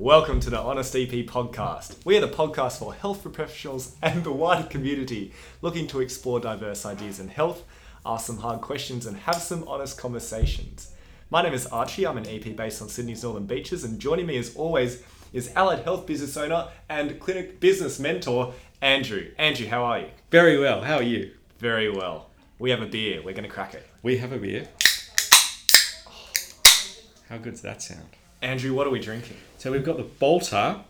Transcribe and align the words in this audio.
Welcome 0.00 0.40
to 0.40 0.48
the 0.48 0.58
Honest 0.58 0.96
EP 0.96 1.10
podcast. 1.26 2.06
We 2.06 2.16
are 2.16 2.22
the 2.22 2.28
podcast 2.28 2.78
for 2.78 2.94
health 2.94 3.20
professionals 3.22 3.96
and 4.00 4.24
the 4.24 4.32
wider 4.32 4.66
community 4.66 5.34
looking 5.60 5.86
to 5.88 6.00
explore 6.00 6.40
diverse 6.40 6.86
ideas 6.86 7.20
in 7.20 7.28
health, 7.28 7.64
ask 8.06 8.26
some 8.26 8.38
hard 8.38 8.62
questions, 8.62 9.04
and 9.04 9.14
have 9.18 9.42
some 9.42 9.68
honest 9.68 9.98
conversations. 9.98 10.94
My 11.28 11.42
name 11.42 11.52
is 11.52 11.66
Archie. 11.66 12.06
I'm 12.06 12.16
an 12.16 12.26
EP 12.26 12.56
based 12.56 12.80
on 12.80 12.88
Sydney's 12.88 13.22
Northern 13.22 13.44
Beaches, 13.44 13.84
and 13.84 14.00
joining 14.00 14.24
me 14.24 14.38
as 14.38 14.56
always 14.56 15.02
is 15.34 15.52
allied 15.54 15.80
health 15.80 16.06
business 16.06 16.34
owner 16.34 16.68
and 16.88 17.20
clinic 17.20 17.60
business 17.60 18.00
mentor, 18.00 18.54
Andrew. 18.80 19.32
Andrew, 19.36 19.66
how 19.66 19.84
are 19.84 19.98
you? 19.98 20.08
Very 20.30 20.58
well. 20.58 20.80
How 20.80 20.96
are 20.96 21.02
you? 21.02 21.32
Very 21.58 21.90
well. 21.90 22.30
We 22.58 22.70
have 22.70 22.80
a 22.80 22.86
beer. 22.86 23.20
We're 23.22 23.34
going 23.34 23.44
to 23.44 23.50
crack 23.50 23.74
it. 23.74 23.86
We 24.02 24.16
have 24.16 24.32
a 24.32 24.38
beer. 24.38 24.66
Oh, 26.08 26.32
how 27.28 27.36
good's 27.36 27.60
that 27.60 27.82
sound? 27.82 28.16
Andrew, 28.42 28.72
what 28.72 28.86
are 28.86 28.90
we 28.90 29.00
drinking? 29.00 29.36
So 29.58 29.70
we've 29.70 29.84
got 29.84 29.98
the 29.98 30.04
Balter 30.04 30.82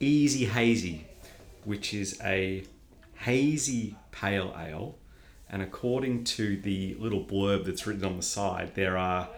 Eazy 0.00 0.46
Hazy, 0.46 1.06
which 1.64 1.94
is 1.94 2.20
a 2.22 2.64
hazy 3.14 3.96
pale 4.10 4.54
ale. 4.58 4.98
And 5.48 5.62
according 5.62 6.24
to 6.24 6.58
the 6.58 6.94
little 6.98 7.24
blurb 7.24 7.64
that's 7.64 7.86
written 7.86 8.04
on 8.04 8.16
the 8.18 8.22
side, 8.22 8.74
there 8.74 8.98
are 8.98 9.28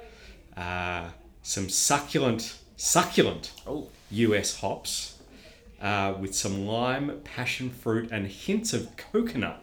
uh, 0.57 1.11
some 1.43 1.69
succulent, 1.69 2.59
succulent 2.77 3.52
Oh, 3.65 3.88
US 4.10 4.59
hops 4.59 5.19
uh, 5.80 6.15
with 6.19 6.35
some 6.35 6.66
lime, 6.66 7.21
passion 7.23 7.71
fruit, 7.71 8.10
and 8.10 8.27
hints 8.27 8.73
of 8.73 8.97
coconut 8.97 9.63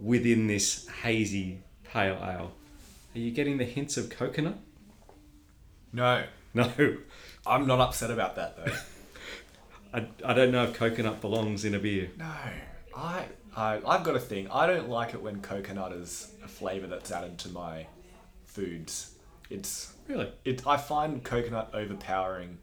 within 0.00 0.48
this 0.48 0.88
hazy 1.02 1.60
pale 1.84 2.18
ale. 2.20 2.52
Are 3.14 3.18
you 3.18 3.30
getting 3.30 3.58
the 3.58 3.64
hints 3.64 3.96
of 3.96 4.10
coconut? 4.10 4.58
no. 5.92 6.24
No. 6.56 6.96
I'm 7.46 7.66
not 7.66 7.80
upset 7.80 8.10
about 8.10 8.34
that 8.36 8.56
though. 8.56 8.72
I, 9.94 10.06
I 10.24 10.34
don't 10.34 10.50
know 10.50 10.64
if 10.64 10.74
coconut 10.74 11.20
belongs 11.20 11.64
in 11.64 11.74
a 11.74 11.78
beer. 11.78 12.10
No, 12.16 12.32
I, 12.96 13.26
I 13.56 13.80
I've 13.86 14.02
got 14.04 14.16
a 14.16 14.20
thing. 14.20 14.48
I 14.50 14.66
don't 14.66 14.88
like 14.88 15.14
it 15.14 15.22
when 15.22 15.40
coconut 15.42 15.92
is 15.92 16.32
a 16.44 16.48
flavor 16.48 16.86
that's 16.86 17.12
added 17.12 17.38
to 17.40 17.48
my 17.50 17.86
foods. 18.44 19.12
It's 19.50 19.92
Really? 20.08 20.32
it. 20.44 20.66
I 20.66 20.76
find 20.76 21.22
coconut 21.22 21.70
overpowering, 21.74 22.58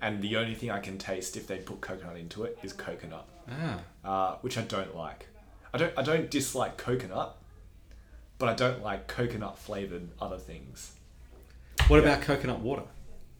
and 0.00 0.20
the 0.22 0.36
only 0.36 0.54
thing 0.54 0.70
I 0.70 0.80
can 0.80 0.98
taste 0.98 1.36
if 1.36 1.46
they 1.46 1.58
put 1.58 1.80
coconut 1.80 2.16
into 2.16 2.44
it 2.44 2.58
is 2.62 2.72
coconut, 2.72 3.26
Ah. 3.50 3.80
uh, 4.04 4.36
which 4.42 4.56
I 4.58 4.62
don't 4.62 4.94
like. 4.96 5.26
I 5.72 5.78
don't 5.78 5.92
I 5.98 6.02
don't 6.02 6.30
dislike 6.30 6.76
coconut, 6.76 7.36
but 8.38 8.48
I 8.48 8.54
don't 8.54 8.82
like 8.82 9.08
coconut 9.08 9.58
flavored 9.58 10.08
other 10.20 10.38
things. 10.38 10.92
What 11.88 12.00
about 12.00 12.22
coconut 12.22 12.60
water? 12.60 12.82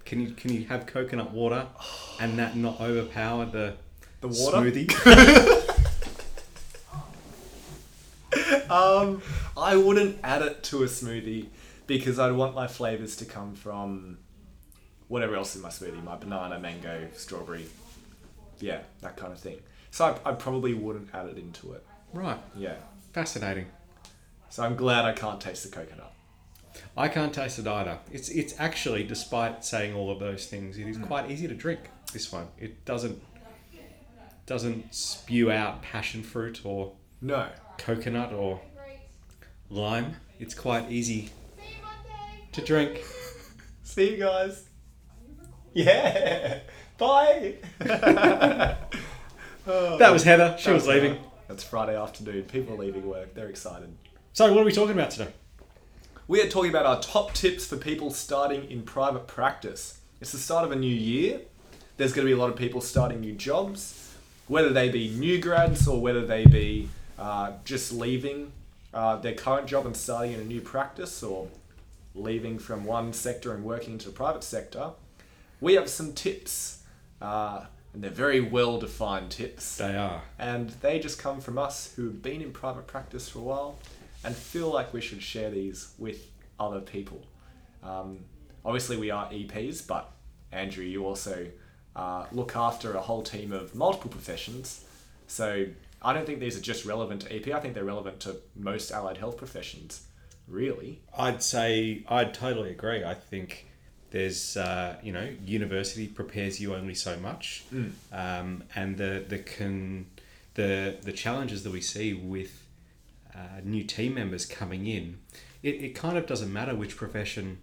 Can 0.04 0.20
you 0.20 0.32
can 0.32 0.52
you 0.52 0.64
have 0.66 0.86
coconut 0.86 1.30
water 1.32 1.66
and 2.20 2.38
that 2.38 2.56
not 2.56 2.80
overpower 2.80 3.46
the 3.46 3.74
The 4.20 4.28
water? 4.28 4.58
smoothie? 4.58 5.60
Um, 8.70 9.22
I 9.56 9.76
wouldn't 9.76 10.18
add 10.24 10.42
it 10.42 10.62
to 10.64 10.82
a 10.82 10.86
smoothie 10.86 11.46
because 11.86 12.18
I'd 12.18 12.32
want 12.32 12.54
my 12.54 12.66
flavors 12.66 13.14
to 13.16 13.24
come 13.24 13.54
from 13.54 14.18
whatever 15.08 15.36
else 15.36 15.54
in 15.54 15.62
my 15.62 15.68
smoothie, 15.68 16.02
my 16.02 16.16
banana, 16.16 16.58
mango, 16.58 17.06
strawberry, 17.14 17.66
yeah, 18.58 18.80
that 19.02 19.16
kind 19.16 19.32
of 19.32 19.38
thing. 19.38 19.58
So 19.90 20.18
I, 20.24 20.30
I 20.30 20.32
probably 20.32 20.74
wouldn't 20.74 21.10
add 21.14 21.26
it 21.26 21.36
into 21.38 21.72
it. 21.74 21.86
right. 22.12 22.38
Yeah. 22.56 22.74
Fascinating. 23.12 23.66
So 24.50 24.64
I'm 24.64 24.74
glad 24.74 25.04
I 25.04 25.12
can't 25.12 25.40
taste 25.40 25.62
the 25.62 25.70
coconut. 25.70 26.12
I 26.96 27.08
can't 27.08 27.32
taste 27.32 27.58
it 27.58 27.66
either. 27.66 27.98
It's 28.12 28.28
it's 28.28 28.54
actually, 28.58 29.04
despite 29.04 29.64
saying 29.64 29.94
all 29.94 30.10
of 30.10 30.18
those 30.18 30.46
things, 30.46 30.78
it 30.78 30.86
is 30.86 30.96
hmm. 30.96 31.04
quite 31.04 31.30
easy 31.30 31.48
to 31.48 31.54
drink. 31.54 31.80
This 32.12 32.32
one, 32.32 32.48
it 32.58 32.84
doesn't 32.84 33.22
doesn't 34.46 34.94
spew 34.94 35.50
out 35.50 35.82
passion 35.82 36.22
fruit 36.22 36.60
or 36.64 36.92
No. 37.20 37.48
coconut 37.78 38.32
or 38.32 38.60
lime. 39.70 40.16
It's 40.38 40.54
quite 40.54 40.90
easy 40.90 41.30
to 42.52 42.60
drink. 42.60 43.02
See 43.82 44.12
you 44.12 44.18
guys. 44.18 44.68
Yeah. 45.72 46.60
Bye. 46.98 47.56
Oh. 49.66 49.96
That 49.96 50.12
was 50.12 50.24
Heather. 50.24 50.56
She 50.58 50.70
was 50.70 50.86
leaving. 50.86 51.18
That's 51.48 51.64
Friday 51.64 51.96
afternoon. 51.96 52.42
People 52.42 52.74
are 52.74 52.78
leaving 52.78 53.06
work. 53.06 53.34
They're 53.34 53.48
excited. 53.48 53.96
So, 54.34 54.52
what 54.52 54.60
are 54.60 54.64
we 54.64 54.72
talking 54.72 54.92
about 54.92 55.10
today? 55.10 55.32
We 56.26 56.40
are 56.40 56.48
talking 56.48 56.70
about 56.70 56.86
our 56.86 57.00
top 57.00 57.34
tips 57.34 57.66
for 57.66 57.76
people 57.76 58.10
starting 58.10 58.70
in 58.70 58.82
private 58.82 59.26
practice. 59.26 60.00
It's 60.22 60.32
the 60.32 60.38
start 60.38 60.64
of 60.64 60.72
a 60.72 60.76
new 60.76 60.94
year. 60.94 61.40
There's 61.98 62.14
going 62.14 62.26
to 62.26 62.30
be 62.30 62.32
a 62.36 62.40
lot 62.40 62.48
of 62.50 62.56
people 62.56 62.80
starting 62.80 63.20
new 63.20 63.34
jobs, 63.34 64.14
whether 64.48 64.70
they 64.70 64.88
be 64.88 65.10
new 65.10 65.38
grads 65.38 65.86
or 65.86 66.00
whether 66.00 66.24
they 66.24 66.46
be 66.46 66.88
uh, 67.18 67.52
just 67.64 67.92
leaving 67.92 68.52
uh, 68.94 69.16
their 69.16 69.34
current 69.34 69.66
job 69.66 69.84
and 69.84 69.94
starting 69.94 70.32
in 70.32 70.40
a 70.40 70.44
new 70.44 70.62
practice 70.62 71.22
or 71.22 71.48
leaving 72.14 72.58
from 72.58 72.84
one 72.84 73.12
sector 73.12 73.52
and 73.52 73.62
working 73.62 73.92
into 73.92 74.06
the 74.06 74.12
private 74.12 74.44
sector. 74.44 74.92
We 75.60 75.74
have 75.74 75.90
some 75.90 76.14
tips, 76.14 76.82
uh, 77.20 77.66
and 77.92 78.02
they're 78.02 78.10
very 78.10 78.40
well 78.40 78.78
defined 78.78 79.30
tips 79.30 79.76
They 79.76 79.96
are. 79.96 80.22
and 80.38 80.70
they 80.80 80.98
just 80.98 81.18
come 81.18 81.40
from 81.40 81.58
us 81.58 81.92
who've 81.94 82.22
been 82.22 82.40
in 82.40 82.50
private 82.52 82.86
practice 82.86 83.28
for 83.28 83.40
a 83.40 83.42
while 83.42 83.78
and 84.24 84.34
feel 84.34 84.70
like 84.70 84.92
we 84.92 85.00
should 85.00 85.22
share 85.22 85.50
these 85.50 85.94
with 85.98 86.30
other 86.58 86.80
people. 86.80 87.26
Um, 87.82 88.20
obviously, 88.64 88.96
we 88.96 89.10
are 89.10 89.28
EPs, 89.30 89.86
but 89.86 90.10
Andrew, 90.52 90.84
you 90.84 91.06
also 91.06 91.46
uh, 91.94 92.26
look 92.32 92.56
after 92.56 92.94
a 92.94 93.00
whole 93.00 93.22
team 93.22 93.52
of 93.52 93.74
multiple 93.74 94.10
professions. 94.10 94.84
So 95.26 95.66
I 96.02 96.12
don't 96.12 96.26
think 96.26 96.40
these 96.40 96.56
are 96.56 96.62
just 96.62 96.84
relevant 96.84 97.22
to 97.22 97.34
EP. 97.34 97.48
I 97.54 97.60
think 97.60 97.74
they're 97.74 97.84
relevant 97.84 98.20
to 98.20 98.36
most 98.56 98.90
allied 98.90 99.16
health 99.16 99.36
professions, 99.36 100.06
really. 100.48 101.02
I'd 101.16 101.42
say 101.42 102.04
I'd 102.08 102.34
totally 102.34 102.70
agree. 102.70 103.04
I 103.04 103.14
think 103.14 103.66
there's 104.10 104.56
uh, 104.56 104.96
you 105.02 105.12
know 105.12 105.28
university 105.44 106.06
prepares 106.06 106.60
you 106.60 106.74
only 106.74 106.94
so 106.94 107.16
much, 107.16 107.64
um, 108.12 108.64
and 108.74 108.96
the 108.96 109.24
the 109.26 109.38
can 109.38 110.06
the 110.54 110.96
the 111.02 111.12
challenges 111.12 111.64
that 111.64 111.72
we 111.72 111.80
see 111.80 112.14
with 112.14 112.63
uh, 113.34 113.60
new 113.62 113.84
team 113.84 114.14
members 114.14 114.46
coming 114.46 114.86
in, 114.86 115.18
it, 115.62 115.82
it 115.82 115.94
kind 115.94 116.16
of 116.16 116.26
doesn't 116.26 116.52
matter 116.52 116.74
which 116.74 116.96
profession 116.96 117.58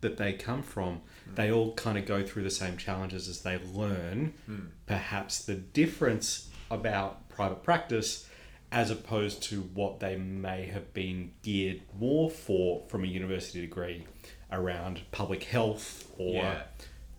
that 0.00 0.16
they 0.16 0.32
come 0.32 0.62
from. 0.62 1.00
Hmm. 1.24 1.34
They 1.34 1.50
all 1.52 1.72
kind 1.74 1.96
of 1.96 2.04
go 2.06 2.22
through 2.22 2.42
the 2.42 2.50
same 2.50 2.76
challenges 2.76 3.28
as 3.28 3.42
they 3.42 3.58
learn. 3.58 4.34
Hmm. 4.46 4.66
Perhaps 4.86 5.44
the 5.44 5.54
difference 5.54 6.50
about 6.70 7.28
private 7.28 7.62
practice 7.62 8.28
as 8.72 8.90
opposed 8.90 9.42
to 9.44 9.60
what 9.60 10.00
they 10.00 10.16
may 10.16 10.66
have 10.66 10.92
been 10.92 11.30
geared 11.42 11.80
more 11.98 12.28
for 12.28 12.82
from 12.88 13.04
a 13.04 13.06
university 13.06 13.60
degree 13.60 14.04
around 14.50 15.00
public 15.12 15.44
health 15.44 16.10
or 16.18 16.42
Yeah. 16.42 16.62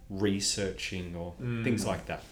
researching 0.10 1.16
or 1.16 1.32
hmm. 1.34 1.64
things 1.64 1.86
like 1.86 2.06
that. 2.08 2.24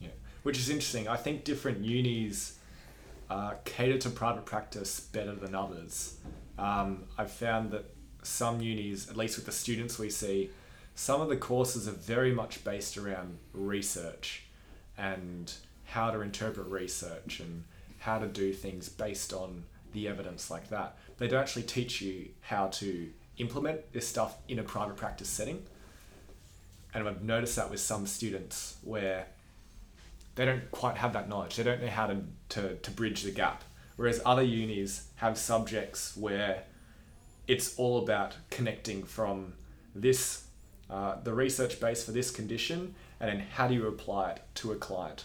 Yeah, 0.00 0.08
which 0.42 0.58
is 0.58 0.68
interesting. 0.68 1.08
I 1.08 1.16
think 1.16 1.44
different 1.44 1.84
unis 1.84 2.55
uh, 3.30 3.54
cater 3.64 3.98
to 3.98 4.10
private 4.10 4.44
practice 4.44 5.00
better 5.00 5.34
than 5.34 5.54
others. 5.54 6.16
Um, 6.58 7.04
I've 7.18 7.32
found 7.32 7.70
that 7.72 7.84
some 8.22 8.60
unis, 8.60 9.08
at 9.08 9.16
least 9.16 9.36
with 9.36 9.46
the 9.46 9.52
students 9.52 9.98
we 9.98 10.10
see, 10.10 10.50
some 10.94 11.20
of 11.20 11.28
the 11.28 11.36
courses 11.36 11.86
are 11.86 11.92
very 11.92 12.32
much 12.32 12.64
based 12.64 12.96
around 12.96 13.38
research 13.52 14.44
and 14.96 15.52
how 15.84 16.10
to 16.10 16.20
interpret 16.20 16.66
research 16.68 17.40
and 17.40 17.64
how 17.98 18.18
to 18.18 18.26
do 18.26 18.52
things 18.52 18.88
based 18.88 19.32
on 19.32 19.64
the 19.92 20.08
evidence 20.08 20.50
like 20.50 20.68
that. 20.70 20.96
They 21.18 21.28
don't 21.28 21.40
actually 21.40 21.64
teach 21.64 22.00
you 22.00 22.28
how 22.40 22.68
to 22.68 23.10
implement 23.38 23.92
this 23.92 24.08
stuff 24.08 24.38
in 24.48 24.58
a 24.58 24.62
private 24.62 24.96
practice 24.96 25.28
setting. 25.28 25.64
And 26.94 27.06
I've 27.06 27.22
noticed 27.22 27.56
that 27.56 27.70
with 27.70 27.80
some 27.80 28.06
students 28.06 28.78
where 28.82 29.26
they 30.36 30.44
don't 30.44 30.70
quite 30.70 30.96
have 30.98 31.12
that 31.14 31.28
knowledge. 31.28 31.56
They 31.56 31.62
don't 31.64 31.82
know 31.82 31.88
how 31.88 32.06
to, 32.06 32.18
to, 32.50 32.76
to 32.76 32.90
bridge 32.90 33.22
the 33.22 33.30
gap. 33.30 33.64
Whereas 33.96 34.20
other 34.24 34.42
unis 34.42 35.08
have 35.16 35.36
subjects 35.38 36.16
where 36.16 36.62
it's 37.48 37.76
all 37.78 38.02
about 38.02 38.36
connecting 38.50 39.02
from 39.04 39.54
this, 39.94 40.44
uh, 40.90 41.16
the 41.24 41.32
research 41.32 41.80
base 41.80 42.04
for 42.04 42.12
this 42.12 42.30
condition, 42.30 42.94
and 43.18 43.30
then 43.30 43.46
how 43.54 43.66
do 43.66 43.74
you 43.74 43.86
apply 43.88 44.32
it 44.32 44.42
to 44.56 44.72
a 44.72 44.76
client? 44.76 45.24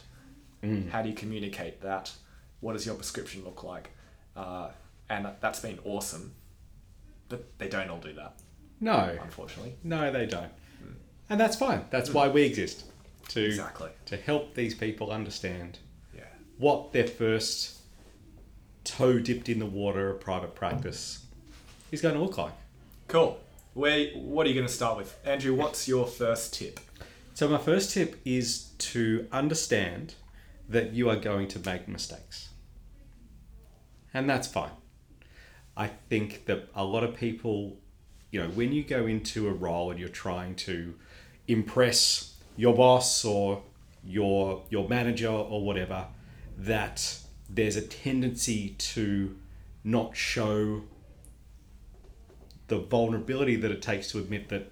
How 0.92 1.02
do 1.02 1.10
you 1.10 1.16
communicate 1.16 1.82
that? 1.82 2.12
What 2.60 2.74
does 2.74 2.86
your 2.86 2.94
prescription 2.94 3.44
look 3.44 3.64
like? 3.64 3.90
Uh, 4.38 4.70
and 5.10 5.28
that's 5.42 5.60
been 5.60 5.80
awesome. 5.84 6.34
But 7.30 7.58
they 7.58 7.68
don't 7.68 7.90
all 7.90 7.98
do 8.00 8.14
that, 8.14 8.36
No, 8.80 9.18
unfortunately. 9.24 9.74
no, 9.84 10.12
they 10.12 10.26
don't, 10.28 10.52
and 11.30 11.40
that's 11.40 11.56
fine. 11.56 11.86
That's 11.90 12.12
why 12.12 12.28
we 12.28 12.44
exist 12.44 12.84
to 13.34 13.46
Exactly. 13.46 13.90
to 14.06 14.18
help 14.18 14.56
these 14.56 14.76
people 14.76 15.12
understand 15.12 15.80
Yeah. 16.16 16.24
what 16.58 16.92
their 16.94 17.08
first 17.08 17.78
toe 18.84 19.20
dipped 19.20 19.48
in 19.50 19.60
the 19.60 19.66
water 19.66 20.10
of 20.10 20.20
private 20.20 20.56
practice 20.56 21.26
is 21.92 22.02
going 22.02 22.16
to 22.16 22.22
look 22.22 22.38
like. 22.38 22.54
Cool. 23.08 23.40
Where, 23.74 24.08
what 24.16 24.46
are 24.46 24.50
you 24.50 24.56
going 24.56 24.68
to 24.68 24.74
start 24.74 24.98
with? 24.98 25.18
Andrew, 25.24 25.54
what's 25.56 25.88
your 25.88 26.06
first 26.08 26.54
tip? 26.54 26.80
So 27.34 27.48
my 27.48 27.58
first 27.58 27.94
tip 27.94 28.20
is 28.26 28.72
to 28.80 29.28
understand 29.32 30.16
that 30.68 30.92
you 30.94 31.10
are 31.10 31.16
going 31.16 31.48
to 31.50 31.60
make 31.60 31.88
mistakes. 31.88 32.50
And 34.14 34.30
that's 34.30 34.48
fine. 34.48 34.72
I 35.78 35.88
think 35.88 36.46
that 36.46 36.68
a 36.76 36.84
lot 36.84 37.04
of 37.04 37.16
people, 37.16 37.78
you 38.30 38.42
know, 38.42 38.50
when 38.50 38.74
you 38.74 38.84
go 38.84 39.06
into 39.08 39.48
a 39.48 39.52
role 39.54 39.90
and 39.90 40.00
you're 40.00 40.10
trying 40.10 40.56
to 40.56 40.96
impress 41.48 42.31
your 42.58 42.76
boss 42.76 43.26
or 43.26 43.64
your 44.04 44.64
your 44.70 44.88
manager 44.88 45.30
or 45.30 45.64
whatever, 45.64 46.08
that 46.58 47.20
there's 47.50 47.76
a 47.76 47.82
tendency 47.82 48.70
to 48.78 49.36
not 49.84 50.16
show 50.16 50.84
the 52.68 52.78
vulnerability 52.80 53.56
that 53.58 53.72
it 53.72 53.82
takes 53.82 54.12
to 54.12 54.18
admit 54.20 54.48
that, 54.50 54.72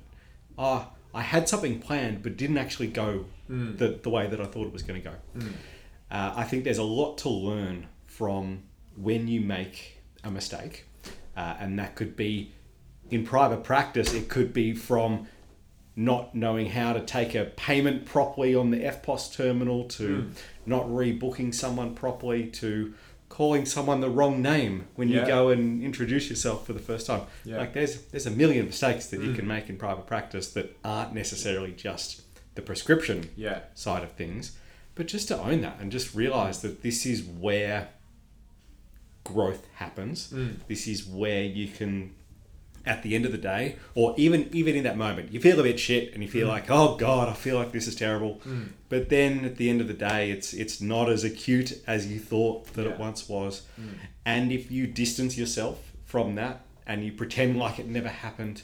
ah, 0.57 0.91
I 1.13 1.21
had 1.21 1.49
something 1.49 1.79
planned 1.79 2.23
but 2.23 2.37
didn't 2.37 2.57
actually 2.57 2.87
go 2.87 3.25
the, 3.77 3.99
the 4.01 4.09
way 4.09 4.27
that 4.27 4.39
I 4.39 4.45
thought 4.45 4.67
it 4.67 4.73
was 4.73 4.83
going 4.83 5.01
to 5.01 5.09
go. 5.09 5.15
Uh, 6.11 6.33
I 6.35 6.43
think 6.43 6.63
there's 6.63 6.77
a 6.77 6.83
lot 6.83 7.17
to 7.19 7.29
learn 7.29 7.87
from 8.05 8.63
when 8.95 9.27
you 9.27 9.41
make 9.41 10.01
a 10.23 10.31
mistake, 10.31 10.85
uh, 11.35 11.55
and 11.59 11.77
that 11.79 11.95
could 11.95 12.15
be 12.15 12.53
in 13.09 13.25
private 13.25 13.63
practice, 13.63 14.13
it 14.13 14.29
could 14.29 14.53
be 14.53 14.73
from 14.73 15.27
not 15.99 16.33
knowing 16.33 16.67
how 16.67 16.93
to 16.93 17.01
take 17.01 17.35
a 17.35 17.43
payment 17.43 18.05
properly 18.05 18.55
on 18.55 18.71
the 18.71 18.77
EFTPOS 18.77 19.35
terminal 19.35 19.83
to 19.83 20.21
hmm. 20.21 20.31
not 20.65 20.85
rebooking 20.85 21.53
someone 21.53 21.93
properly 21.93 22.47
to 22.47 22.93
calling 23.27 23.65
someone 23.65 23.99
the 23.99 24.09
wrong 24.09 24.41
name 24.41 24.87
when 24.95 25.09
you 25.09 25.25
go 25.25 25.49
and 25.49 25.83
introduce 25.83 26.29
yourself 26.29 26.65
for 26.65 26.71
the 26.71 26.79
first 26.79 27.05
time. 27.05 27.23
Yeah. 27.43 27.57
Like 27.57 27.73
there's 27.73 28.01
there's 28.03 28.25
a 28.25 28.31
million 28.31 28.65
mistakes 28.67 29.07
that 29.07 29.19
you 29.19 29.31
hmm. 29.31 29.35
can 29.35 29.47
make 29.47 29.69
in 29.69 29.75
private 29.75 30.07
practice 30.07 30.53
that 30.53 30.77
aren't 30.85 31.13
necessarily 31.13 31.73
just 31.73 32.21
the 32.55 32.61
prescription 32.61 33.29
Yeah. 33.35 33.59
side 33.75 34.01
of 34.01 34.13
things, 34.13 34.57
but 34.95 35.05
just 35.05 35.27
to 35.27 35.37
own 35.37 35.59
that 35.61 35.81
and 35.81 35.91
just 35.91 36.15
realize 36.15 36.61
that 36.61 36.81
this 36.81 37.05
is 37.05 37.23
where 37.23 37.89
growth 39.25 39.67
happens. 39.75 40.29
Hmm. 40.29 40.51
This 40.69 40.87
is 40.87 41.05
where 41.05 41.43
you 41.43 41.67
can, 41.67 42.15
at 42.85 43.03
the 43.03 43.15
end 43.15 43.25
of 43.25 43.31
the 43.31 43.37
day, 43.37 43.75
or 43.95 44.13
even 44.17 44.49
even 44.53 44.75
in 44.75 44.83
that 44.83 44.97
moment, 44.97 45.31
you 45.31 45.39
feel 45.39 45.59
a 45.59 45.63
bit 45.63 45.79
shit 45.79 46.13
and 46.13 46.23
you 46.23 46.29
feel 46.29 46.47
mm. 46.47 46.51
like, 46.51 46.69
oh 46.69 46.95
god, 46.95 47.29
I 47.29 47.33
feel 47.33 47.57
like 47.57 47.71
this 47.71 47.87
is 47.87 47.95
terrible. 47.95 48.41
Mm. 48.47 48.69
But 48.89 49.09
then 49.09 49.45
at 49.45 49.57
the 49.57 49.69
end 49.69 49.81
of 49.81 49.87
the 49.87 49.93
day, 49.93 50.31
it's 50.31 50.53
it's 50.53 50.81
not 50.81 51.09
as 51.09 51.23
acute 51.23 51.73
as 51.87 52.07
you 52.07 52.19
thought 52.19 52.73
that 52.73 52.85
Yeah. 52.85 52.91
it 52.93 52.99
once 52.99 53.27
was. 53.29 53.63
Mm. 53.79 53.89
And 54.25 54.51
if 54.51 54.71
you 54.71 54.87
distance 54.87 55.37
yourself 55.37 55.91
from 56.05 56.35
that 56.35 56.61
and 56.85 57.03
you 57.03 57.11
pretend 57.11 57.57
like 57.57 57.79
it 57.79 57.87
never 57.87 58.09
happened, 58.09 58.63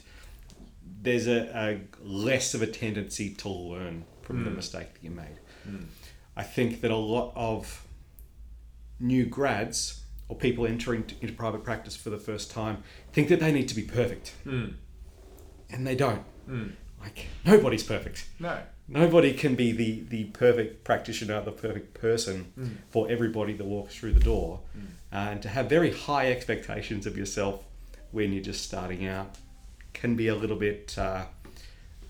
there's 1.02 1.26
a, 1.26 1.50
a 1.54 1.80
less 2.02 2.54
of 2.54 2.62
a 2.62 2.66
tendency 2.66 3.34
to 3.34 3.48
learn 3.48 4.04
from 4.22 4.44
the 4.44 4.50
mistake 4.50 4.92
that 4.94 5.02
you 5.02 5.10
made. 5.10 5.38
I 6.36 6.42
think 6.42 6.80
that 6.80 6.90
a 6.90 6.96
lot 6.96 7.32
of 7.36 7.86
new 8.98 9.24
grads 9.24 10.02
or 10.28 10.36
people 10.36 10.66
entering 10.66 11.04
into 11.20 11.32
private 11.34 11.62
practice 11.64 11.94
for 11.96 12.10
the 12.10 12.18
first 12.18 12.50
time 12.50 12.82
think 13.12 13.28
that 13.28 13.40
they 13.40 13.52
need 13.52 13.68
to 13.68 13.74
be 13.74 13.82
perfect. 13.82 14.32
And 15.70 15.86
they 15.86 15.94
don't. 15.96 16.22
Like, 17.00 17.26
nobody's 17.44 17.82
perfect. 17.82 18.26
No. 18.40 18.58
Nobody 18.88 19.32
can 19.32 19.54
be 19.56 19.72
the, 19.72 20.04
the 20.08 20.24
perfect 20.26 20.84
practitioner, 20.84 21.40
the 21.42 21.52
perfect 21.52 21.94
person 21.94 22.52
for 22.90 23.08
everybody 23.10 23.52
that 23.54 23.64
walks 23.64 23.96
through 23.96 24.12
the 24.12 24.20
door. 24.20 24.60
Uh, 25.12 25.16
and 25.30 25.42
to 25.42 25.48
have 25.48 25.68
very 25.68 25.92
high 25.92 26.30
expectations 26.30 27.06
of 27.06 27.16
yourself 27.16 27.64
when 28.12 28.32
you're 28.32 28.42
just 28.42 28.62
starting 28.64 29.06
out 29.06 29.36
can 29.92 30.14
be 30.16 30.28
a 30.28 30.34
little 30.34 30.56
bit 30.56 30.94
uh, 30.98 31.24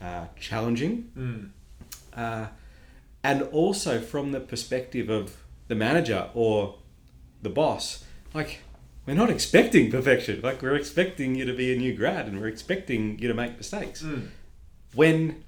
uh, 0.00 0.26
challenging. 0.38 1.10
Uh, 2.14 2.46
and 3.22 3.42
also 3.44 4.00
from 4.00 4.32
the 4.32 4.40
perspective 4.40 5.08
of 5.10 5.36
the 5.68 5.74
manager 5.74 6.30
or 6.34 6.78
the 7.42 7.50
boss, 7.50 8.04
like 8.36 8.60
we're 9.06 9.14
not 9.14 9.30
expecting 9.30 9.90
perfection. 9.90 10.40
Like 10.42 10.60
we're 10.60 10.76
expecting 10.76 11.34
you 11.34 11.44
to 11.46 11.54
be 11.54 11.72
a 11.74 11.78
new 11.78 11.94
grad 11.94 12.26
and 12.26 12.40
we're 12.40 12.48
expecting 12.48 13.18
you 13.18 13.28
to 13.28 13.34
make 13.34 13.56
mistakes. 13.56 14.02
Mm. 14.02 14.28
When 14.94 15.44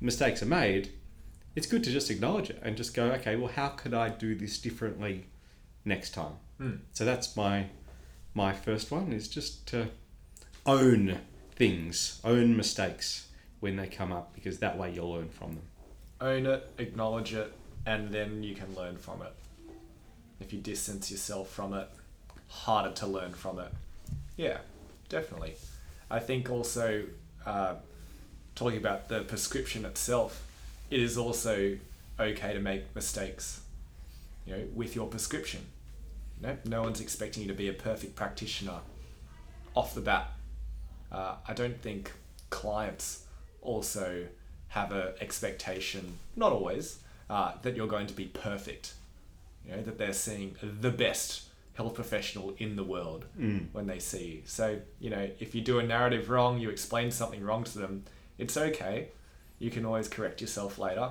mistakes 0.00 0.42
are 0.42 0.46
made, 0.46 0.90
it's 1.54 1.66
good 1.66 1.84
to 1.84 1.90
just 1.90 2.10
acknowledge 2.10 2.50
it 2.50 2.60
and 2.62 2.76
just 2.76 2.94
go, 2.94 3.04
okay, 3.12 3.36
well, 3.36 3.52
how 3.54 3.68
could 3.68 3.94
I 3.94 4.08
do 4.08 4.34
this 4.34 4.58
differently 4.58 5.26
next 5.84 6.10
time? 6.14 6.34
Mm. 6.60 6.78
So 6.92 7.04
that's 7.04 7.36
my 7.36 7.66
my 8.34 8.52
first 8.52 8.90
one 8.90 9.12
is 9.12 9.28
just 9.28 9.66
to 9.68 9.88
own 10.66 11.18
things, 11.54 12.20
own 12.24 12.56
mistakes 12.56 13.28
when 13.60 13.76
they 13.76 13.86
come 13.86 14.12
up, 14.12 14.34
because 14.34 14.58
that 14.58 14.76
way 14.76 14.92
you'll 14.92 15.12
learn 15.12 15.30
from 15.30 15.54
them. 15.54 15.62
Own 16.20 16.44
it, 16.44 16.70
acknowledge 16.76 17.32
it, 17.32 17.52
and 17.86 18.12
then 18.12 18.42
you 18.42 18.54
can 18.54 18.74
learn 18.74 18.96
from 18.96 19.22
it. 19.22 19.32
If 20.38 20.52
you 20.52 20.60
distance 20.60 21.10
yourself 21.10 21.48
from 21.48 21.72
it, 21.72 21.88
harder 22.48 22.92
to 22.92 23.06
learn 23.06 23.32
from 23.32 23.58
it. 23.58 23.72
Yeah, 24.36 24.58
definitely. 25.08 25.54
I 26.10 26.20
think 26.20 26.50
also 26.50 27.04
uh, 27.44 27.74
talking 28.54 28.78
about 28.78 29.08
the 29.08 29.20
prescription 29.20 29.84
itself, 29.84 30.46
it 30.90 31.00
is 31.00 31.16
also 31.16 31.76
okay 32.18 32.52
to 32.52 32.60
make 32.60 32.94
mistakes. 32.94 33.60
You 34.46 34.56
know, 34.56 34.62
with 34.74 34.94
your 34.94 35.06
prescription. 35.06 35.60
No, 36.40 36.56
no 36.64 36.82
one's 36.82 37.00
expecting 37.00 37.42
you 37.42 37.48
to 37.48 37.54
be 37.54 37.68
a 37.68 37.72
perfect 37.72 38.14
practitioner 38.14 38.80
off 39.74 39.94
the 39.94 40.00
bat. 40.00 40.32
Uh, 41.10 41.36
I 41.46 41.52
don't 41.52 41.80
think 41.80 42.12
clients 42.50 43.24
also 43.62 44.26
have 44.68 44.92
a 44.92 45.14
expectation, 45.20 46.18
not 46.36 46.52
always, 46.52 46.98
uh, 47.28 47.52
that 47.62 47.74
you're 47.74 47.86
going 47.86 48.06
to 48.06 48.14
be 48.14 48.26
perfect. 48.26 48.94
You 49.64 49.72
know, 49.72 49.82
that 49.82 49.98
they're 49.98 50.12
seeing 50.12 50.54
the 50.62 50.90
best 50.90 51.45
health 51.76 51.94
professional 51.94 52.54
in 52.58 52.74
the 52.74 52.82
world 52.82 53.26
mm. 53.38 53.66
when 53.72 53.86
they 53.86 53.98
see 53.98 54.26
you. 54.26 54.42
So, 54.46 54.78
you 54.98 55.10
know, 55.10 55.28
if 55.38 55.54
you 55.54 55.60
do 55.60 55.78
a 55.78 55.82
narrative 55.82 56.30
wrong, 56.30 56.58
you 56.58 56.70
explain 56.70 57.10
something 57.10 57.44
wrong 57.44 57.64
to 57.64 57.78
them, 57.78 58.04
it's 58.38 58.56
okay. 58.56 59.08
You 59.58 59.70
can 59.70 59.84
always 59.84 60.08
correct 60.08 60.40
yourself 60.40 60.78
later. 60.78 61.10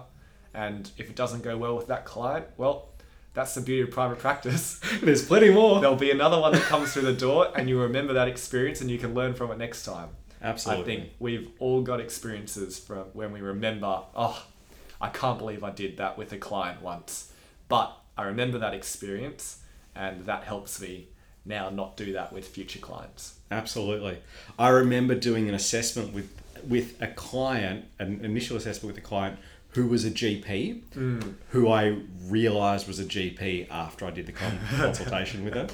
And 0.53 0.89
if 0.97 1.09
it 1.09 1.15
doesn't 1.15 1.44
go 1.44 1.56
well 1.56 1.75
with 1.75 1.88
that 1.88 2.06
client, 2.06 2.47
well, 2.57 2.89
that's 3.35 3.53
the 3.53 3.62
beauty 3.62 3.81
of 3.81 3.91
private 3.91 4.17
practice. 4.17 4.79
There's 5.03 5.25
plenty 5.25 5.51
more. 5.51 5.81
There'll 5.81 5.95
be 5.95 6.12
another 6.12 6.39
one 6.39 6.53
that 6.53 6.63
comes 6.63 6.94
through 6.94 7.03
the 7.03 7.13
door 7.13 7.51
and 7.56 7.69
you 7.69 7.79
remember 7.79 8.13
that 8.13 8.27
experience 8.27 8.81
and 8.81 8.89
you 8.89 8.97
can 8.97 9.13
learn 9.13 9.35
from 9.35 9.51
it 9.51 9.59
next 9.59 9.85
time. 9.85 10.09
Absolutely. 10.41 10.83
I 10.83 10.85
think 10.85 11.09
we've 11.19 11.51
all 11.59 11.81
got 11.81 12.00
experiences 12.00 12.79
from 12.79 13.06
when 13.13 13.31
we 13.31 13.41
remember, 13.41 14.01
oh, 14.15 14.44
I 15.00 15.09
can't 15.09 15.38
believe 15.38 15.63
I 15.63 15.71
did 15.71 15.97
that 15.97 16.17
with 16.17 16.31
a 16.33 16.38
client 16.38 16.81
once. 16.81 17.31
But 17.67 17.95
I 18.17 18.24
remember 18.24 18.57
that 18.60 18.74
experience 18.74 19.60
and 19.96 20.25
that 20.25 20.44
helps 20.44 20.82
me 20.82 21.08
now 21.46 21.70
not 21.70 21.96
do 21.96 22.14
that 22.14 22.34
with 22.34 22.48
future 22.48 22.80
clients. 22.80 23.36
Absolutely. 23.52 24.18
I 24.58 24.70
remember 24.70 25.16
doing 25.16 25.48
an 25.48 25.56
assessment 25.56 26.14
with 26.14 26.30
with 26.68 27.00
a 27.00 27.08
client, 27.08 27.86
an 28.00 28.25
initial 28.25 28.58
assessment 28.58 28.96
with 28.96 29.04
a 29.04 29.08
client 29.08 29.38
who 29.70 29.86
was 29.86 30.06
a 30.06 30.10
GP, 30.10 30.82
hmm. 30.94 31.20
who 31.50 31.70
I 31.70 32.00
realised 32.28 32.88
was 32.88 33.00
a 33.00 33.04
GP 33.04 33.70
after 33.70 34.06
I 34.06 34.12
did 34.12 34.25
the 34.25 34.32
con- 34.32 34.58
consultation 34.75 35.44
with 35.44 35.54
her. 35.54 35.68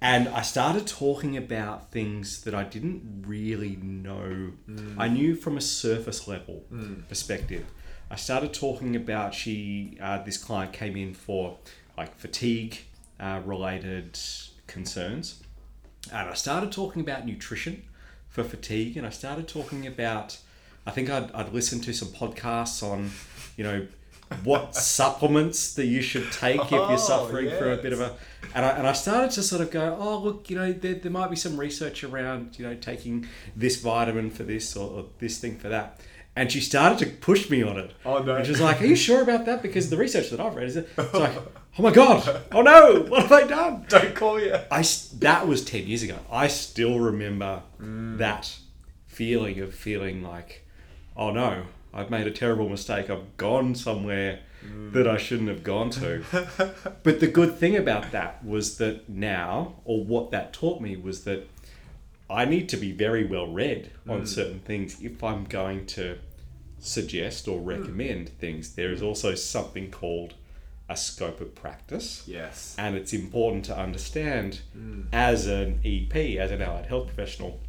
And 0.00 0.28
I 0.28 0.42
started 0.42 0.86
talking 0.86 1.36
about 1.36 1.90
things 1.92 2.42
that 2.42 2.54
I 2.54 2.64
didn't 2.64 3.24
really 3.26 3.76
know. 3.76 4.52
Hmm. 4.66 4.98
I 4.98 5.08
knew 5.08 5.34
from 5.34 5.56
a 5.56 5.60
surface 5.60 6.26
level 6.26 6.64
hmm. 6.68 7.00
perspective. 7.08 7.66
I 8.10 8.16
started 8.16 8.54
talking 8.54 8.94
about 8.94 9.34
she, 9.34 9.98
uh, 10.00 10.22
this 10.22 10.38
client 10.38 10.72
came 10.72 10.96
in 10.96 11.12
for 11.12 11.58
like 11.96 12.14
fatigue 12.16 12.78
uh, 13.22 13.40
related 13.44 14.18
concerns. 14.66 15.42
And 16.12 16.28
I 16.28 16.34
started 16.34 16.72
talking 16.72 17.00
about 17.00 17.24
nutrition 17.24 17.84
for 18.28 18.42
fatigue, 18.42 18.96
and 18.96 19.06
I 19.06 19.10
started 19.10 19.46
talking 19.48 19.86
about. 19.86 20.38
I 20.84 20.90
think 20.90 21.08
I'd, 21.08 21.30
I'd 21.30 21.52
listened 21.52 21.84
to 21.84 21.92
some 21.92 22.08
podcasts 22.08 22.82
on, 22.82 23.12
you 23.56 23.62
know, 23.62 23.86
what 24.42 24.74
supplements 24.96 25.74
that 25.74 25.86
you 25.86 26.02
should 26.02 26.32
take 26.32 26.60
if 26.60 26.72
Oh, 26.72 26.88
you're 26.88 26.98
suffering 26.98 27.50
from 27.50 27.68
a 27.68 27.76
bit 27.76 27.92
of 27.92 28.00
a. 28.00 28.16
And 28.52 28.66
I, 28.66 28.70
and 28.70 28.86
I 28.88 28.92
started 28.92 29.30
to 29.32 29.42
sort 29.44 29.62
of 29.62 29.70
go, 29.70 29.96
oh, 30.00 30.18
look, 30.18 30.50
you 30.50 30.56
know, 30.56 30.72
there, 30.72 30.94
there 30.94 31.12
might 31.12 31.30
be 31.30 31.36
some 31.36 31.56
research 31.56 32.02
around, 32.02 32.58
you 32.58 32.66
know, 32.66 32.74
taking 32.74 33.28
this 33.54 33.80
vitamin 33.80 34.30
for 34.30 34.42
this 34.42 34.76
or, 34.76 34.90
or 34.90 35.04
this 35.20 35.38
thing 35.38 35.56
for 35.56 35.68
that. 35.68 36.00
And 36.34 36.50
she 36.50 36.60
started 36.60 36.98
to 37.00 37.06
push 37.06 37.50
me 37.50 37.62
on 37.62 37.76
it. 37.76 37.92
Oh, 38.06 38.18
no. 38.20 38.36
And 38.36 38.46
she 38.46 38.52
was 38.52 38.60
like, 38.60 38.80
are 38.80 38.86
you 38.86 38.96
sure 38.96 39.22
about 39.22 39.44
that? 39.44 39.60
Because 39.60 39.90
the 39.90 39.98
research 39.98 40.30
that 40.30 40.40
I've 40.40 40.54
read 40.54 40.68
is, 40.68 40.76
it's 40.76 40.96
like, 41.14 41.32
oh 41.78 41.82
my 41.82 41.90
God, 41.90 42.42
oh 42.52 42.62
no, 42.62 43.04
what 43.08 43.22
have 43.22 43.32
I 43.32 43.46
done? 43.46 43.84
Don't 43.88 44.14
call 44.14 44.40
you. 44.40 44.54
I 44.70 44.84
that 45.18 45.46
was 45.46 45.64
10 45.64 45.86
years 45.86 46.02
ago. 46.02 46.18
I 46.30 46.48
still 46.48 46.98
remember 46.98 47.62
mm. 47.80 48.18
that 48.18 48.56
feeling 49.06 49.60
of 49.60 49.74
feeling 49.74 50.22
like, 50.22 50.66
oh 51.16 51.30
no, 51.30 51.64
I've 51.94 52.10
made 52.10 52.26
a 52.26 52.30
terrible 52.30 52.68
mistake. 52.68 53.10
I've 53.10 53.36
gone 53.36 53.74
somewhere 53.74 54.40
mm. 54.64 54.92
that 54.92 55.06
I 55.06 55.16
shouldn't 55.16 55.48
have 55.48 55.62
gone 55.62 55.90
to. 55.90 56.24
but 57.02 57.20
the 57.20 57.26
good 57.26 57.58
thing 57.58 57.76
about 57.76 58.12
that 58.12 58.44
was 58.44 58.78
that 58.78 59.08
now, 59.08 59.76
or 59.84 60.04
what 60.04 60.30
that 60.30 60.52
taught 60.52 60.80
me, 60.80 60.96
was 60.96 61.24
that 61.24 61.48
I 62.32 62.44
need 62.46 62.68
to 62.70 62.76
be 62.76 62.92
very 62.92 63.24
well 63.24 63.46
read 63.46 63.90
on 64.08 64.26
certain 64.26 64.60
things 64.60 65.00
if 65.02 65.22
I'm 65.22 65.44
going 65.44 65.86
to 65.86 66.18
suggest 66.78 67.46
or 67.46 67.60
recommend 67.60 68.28
things, 68.28 68.74
there 68.74 68.90
is 68.90 69.02
also 69.02 69.34
something 69.34 69.90
called 69.90 70.34
a 70.88 70.96
scope 70.96 71.40
of 71.40 71.54
practice. 71.54 72.24
Yes. 72.26 72.74
And 72.78 72.96
it's 72.96 73.12
important 73.12 73.64
to 73.66 73.78
understand 73.78 74.60
as 75.12 75.46
an 75.46 75.80
EP, 75.84 76.14
as 76.38 76.50
an 76.50 76.60
allied 76.60 76.86
health 76.86 77.06
professional, 77.06 77.60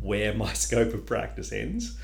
where 0.00 0.34
my 0.34 0.52
scope 0.66 0.92
of 0.92 1.06
practice 1.06 1.52
ends. 1.52 1.98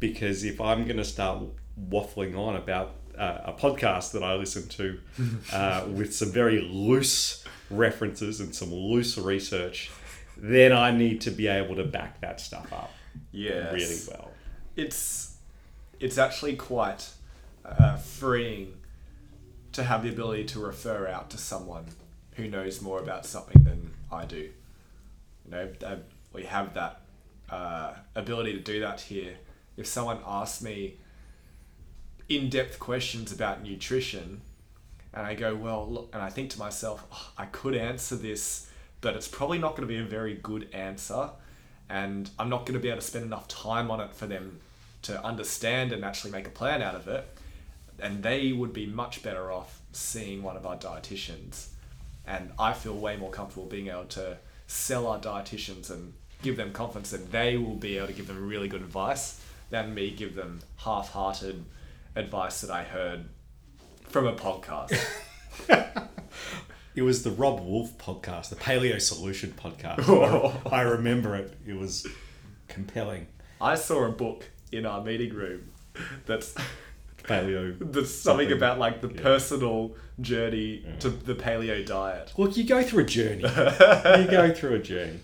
Because 0.00 0.44
if 0.44 0.60
I'm 0.60 0.84
going 0.84 0.96
to 0.96 1.04
start 1.04 1.44
waffling 1.88 2.36
on 2.36 2.56
about 2.56 2.96
uh, 3.16 3.38
a 3.44 3.52
podcast 3.52 4.12
that 4.12 4.22
I 4.22 4.34
listen 4.34 4.68
to 4.68 4.98
uh, 5.52 5.84
with 5.88 6.14
some 6.14 6.32
very 6.32 6.60
loose 6.60 7.44
references 7.70 8.40
and 8.40 8.54
some 8.54 8.72
loose 8.72 9.16
research, 9.16 9.90
then 10.52 10.72
I 10.72 10.90
need 10.90 11.20
to 11.22 11.30
be 11.30 11.46
able 11.46 11.76
to 11.76 11.84
back 11.84 12.20
that 12.20 12.40
stuff 12.40 12.72
up 12.72 12.92
Yes. 13.30 13.72
really 13.72 14.00
well. 14.08 14.30
it's 14.76 15.36
it's 16.00 16.18
actually 16.18 16.56
quite 16.56 17.08
uh, 17.64 17.96
freeing 17.96 18.74
to 19.72 19.82
have 19.84 20.02
the 20.02 20.08
ability 20.10 20.44
to 20.44 20.58
refer 20.60 21.06
out 21.08 21.30
to 21.30 21.38
someone 21.38 21.86
who 22.36 22.48
knows 22.48 22.82
more 22.82 23.00
about 23.00 23.24
something 23.24 23.62
than 23.64 23.92
I 24.10 24.24
do. 24.24 24.50
You 25.44 25.50
know, 25.50 25.68
uh, 25.84 25.96
we 26.32 26.42
have 26.44 26.74
that 26.74 27.00
uh, 27.50 27.94
ability 28.14 28.52
to 28.54 28.60
do 28.60 28.80
that 28.80 29.00
here. 29.02 29.34
If 29.76 29.86
someone 29.86 30.18
asks 30.26 30.62
me 30.62 30.96
in-depth 32.28 32.78
questions 32.78 33.32
about 33.32 33.62
nutrition, 33.62 34.40
and 35.12 35.26
I 35.26 35.34
go, 35.34 35.54
well, 35.54 35.86
look, 35.88 36.10
and 36.12 36.22
I 36.22 36.30
think 36.30 36.50
to 36.50 36.58
myself, 36.58 37.04
"Oh, 37.12 37.32
I 37.38 37.46
could 37.46 37.74
answer 37.76 38.16
this, 38.16 38.68
but 39.04 39.14
it's 39.14 39.28
probably 39.28 39.58
not 39.58 39.76
going 39.76 39.86
to 39.86 39.94
be 39.94 40.00
a 40.00 40.02
very 40.02 40.32
good 40.42 40.66
answer, 40.72 41.28
and 41.90 42.30
I'm 42.38 42.48
not 42.48 42.64
going 42.64 42.72
to 42.72 42.80
be 42.80 42.88
able 42.88 43.02
to 43.02 43.06
spend 43.06 43.26
enough 43.26 43.46
time 43.48 43.90
on 43.90 44.00
it 44.00 44.14
for 44.14 44.26
them 44.26 44.60
to 45.02 45.22
understand 45.22 45.92
and 45.92 46.02
actually 46.02 46.30
make 46.30 46.46
a 46.46 46.50
plan 46.50 46.80
out 46.80 46.94
of 46.94 47.06
it. 47.06 47.28
And 48.00 48.22
they 48.22 48.52
would 48.52 48.72
be 48.72 48.86
much 48.86 49.22
better 49.22 49.52
off 49.52 49.82
seeing 49.92 50.42
one 50.42 50.56
of 50.56 50.64
our 50.64 50.78
dietitians. 50.78 51.66
And 52.26 52.50
I 52.58 52.72
feel 52.72 52.94
way 52.94 53.18
more 53.18 53.30
comfortable 53.30 53.66
being 53.66 53.88
able 53.88 54.06
to 54.06 54.38
sell 54.68 55.06
our 55.06 55.18
dietitians 55.18 55.90
and 55.90 56.14
give 56.40 56.56
them 56.56 56.72
confidence 56.72 57.10
that 57.10 57.30
they 57.30 57.58
will 57.58 57.76
be 57.76 57.98
able 57.98 58.06
to 58.06 58.14
give 58.14 58.26
them 58.26 58.48
really 58.48 58.68
good 58.68 58.80
advice 58.80 59.38
than 59.68 59.92
me 59.94 60.12
give 60.12 60.34
them 60.34 60.60
half-hearted 60.78 61.62
advice 62.16 62.62
that 62.62 62.70
I 62.70 62.84
heard 62.84 63.26
from 64.08 64.26
a 64.26 64.32
podcast. 64.32 64.98
It 66.94 67.02
was 67.02 67.24
the 67.24 67.30
Robb 67.30 67.60
Wolf 67.66 67.96
podcast, 67.98 68.50
the 68.50 68.56
Paleo 68.56 69.00
Solution 69.00 69.52
podcast. 69.52 70.62
I 70.72 70.82
remember 70.82 71.34
it. 71.34 71.56
It 71.66 71.76
was 71.76 72.06
compelling. 72.68 73.26
I 73.60 73.74
saw 73.74 74.04
a 74.04 74.10
book 74.12 74.48
in 74.70 74.86
our 74.86 75.02
meeting 75.02 75.32
room 75.34 75.70
that's 76.26 76.54
Paleo. 77.24 77.76
that's 77.92 78.10
something 78.14 78.46
Something. 78.48 78.52
about 78.52 78.78
like 78.78 79.00
the 79.00 79.08
Yeah. 79.08 79.22
personal 79.22 79.92
journey 80.20 80.84
to 81.00 81.08
the 81.08 81.34
paleo 81.34 81.84
diet. 81.84 82.32
Look, 82.36 82.56
you 82.56 82.64
go 82.64 82.82
through 82.82 83.02
a 83.04 83.06
journey. 83.06 83.42
you 83.42 84.30
go 84.30 84.52
through 84.54 84.74
a 84.74 84.78
journey. 84.82 85.18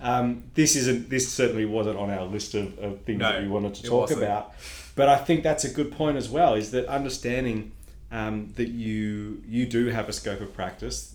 Um, 0.00 0.44
this 0.54 0.76
isn't. 0.76 1.10
This 1.10 1.30
certainly 1.30 1.66
wasn't 1.66 1.98
on 1.98 2.08
our 2.10 2.24
list 2.24 2.54
of, 2.54 2.78
of 2.78 3.02
things 3.02 3.18
No, 3.18 3.32
that 3.32 3.42
we 3.42 3.48
wanted 3.48 3.74
to 3.74 3.82
talk 3.82 4.00
wasn't. 4.08 4.22
about. 4.22 4.54
But 4.96 5.10
I 5.10 5.18
think 5.18 5.42
that's 5.42 5.64
a 5.64 5.70
good 5.70 5.92
point 5.92 6.16
as 6.16 6.30
well. 6.30 6.54
Is 6.54 6.70
that 6.70 6.86
understanding 6.86 7.72
um, 8.10 8.52
that 8.56 8.68
you 8.68 9.42
you 9.46 9.66
do 9.66 9.86
have 9.86 10.08
a 10.08 10.12
scope 10.12 10.40
of 10.40 10.54
practice. 10.54 11.14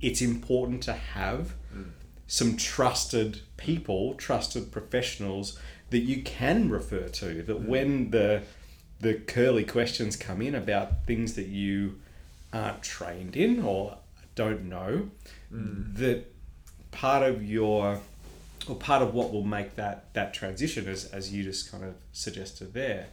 It's 0.00 0.22
important 0.22 0.82
to 0.84 0.92
have 0.92 1.54
mm. 1.74 1.90
some 2.26 2.56
trusted 2.56 3.40
people, 3.56 4.14
trusted 4.14 4.72
professionals 4.72 5.58
that 5.90 6.00
you 6.00 6.22
can 6.22 6.70
refer 6.70 7.08
to. 7.08 7.42
That 7.42 7.62
mm. 7.62 7.66
when 7.66 8.10
the 8.10 8.42
the 9.00 9.14
curly 9.14 9.64
questions 9.64 10.16
come 10.16 10.42
in 10.42 10.54
about 10.54 11.06
things 11.06 11.34
that 11.34 11.46
you 11.46 12.00
aren't 12.52 12.82
trained 12.82 13.36
in 13.36 13.62
or 13.62 13.96
don't 14.34 14.64
know, 14.64 15.10
mm. 15.52 15.96
that 15.96 16.32
part 16.90 17.22
of 17.22 17.42
your 17.42 18.00
or 18.68 18.76
part 18.76 19.02
of 19.02 19.14
what 19.14 19.32
will 19.32 19.44
make 19.44 19.74
that 19.76 20.12
that 20.14 20.32
transition 20.32 20.88
as, 20.88 21.06
as 21.06 21.32
you 21.32 21.42
just 21.42 21.70
kind 21.70 21.82
of 21.82 21.94
suggested 22.12 22.72
there 22.72 23.06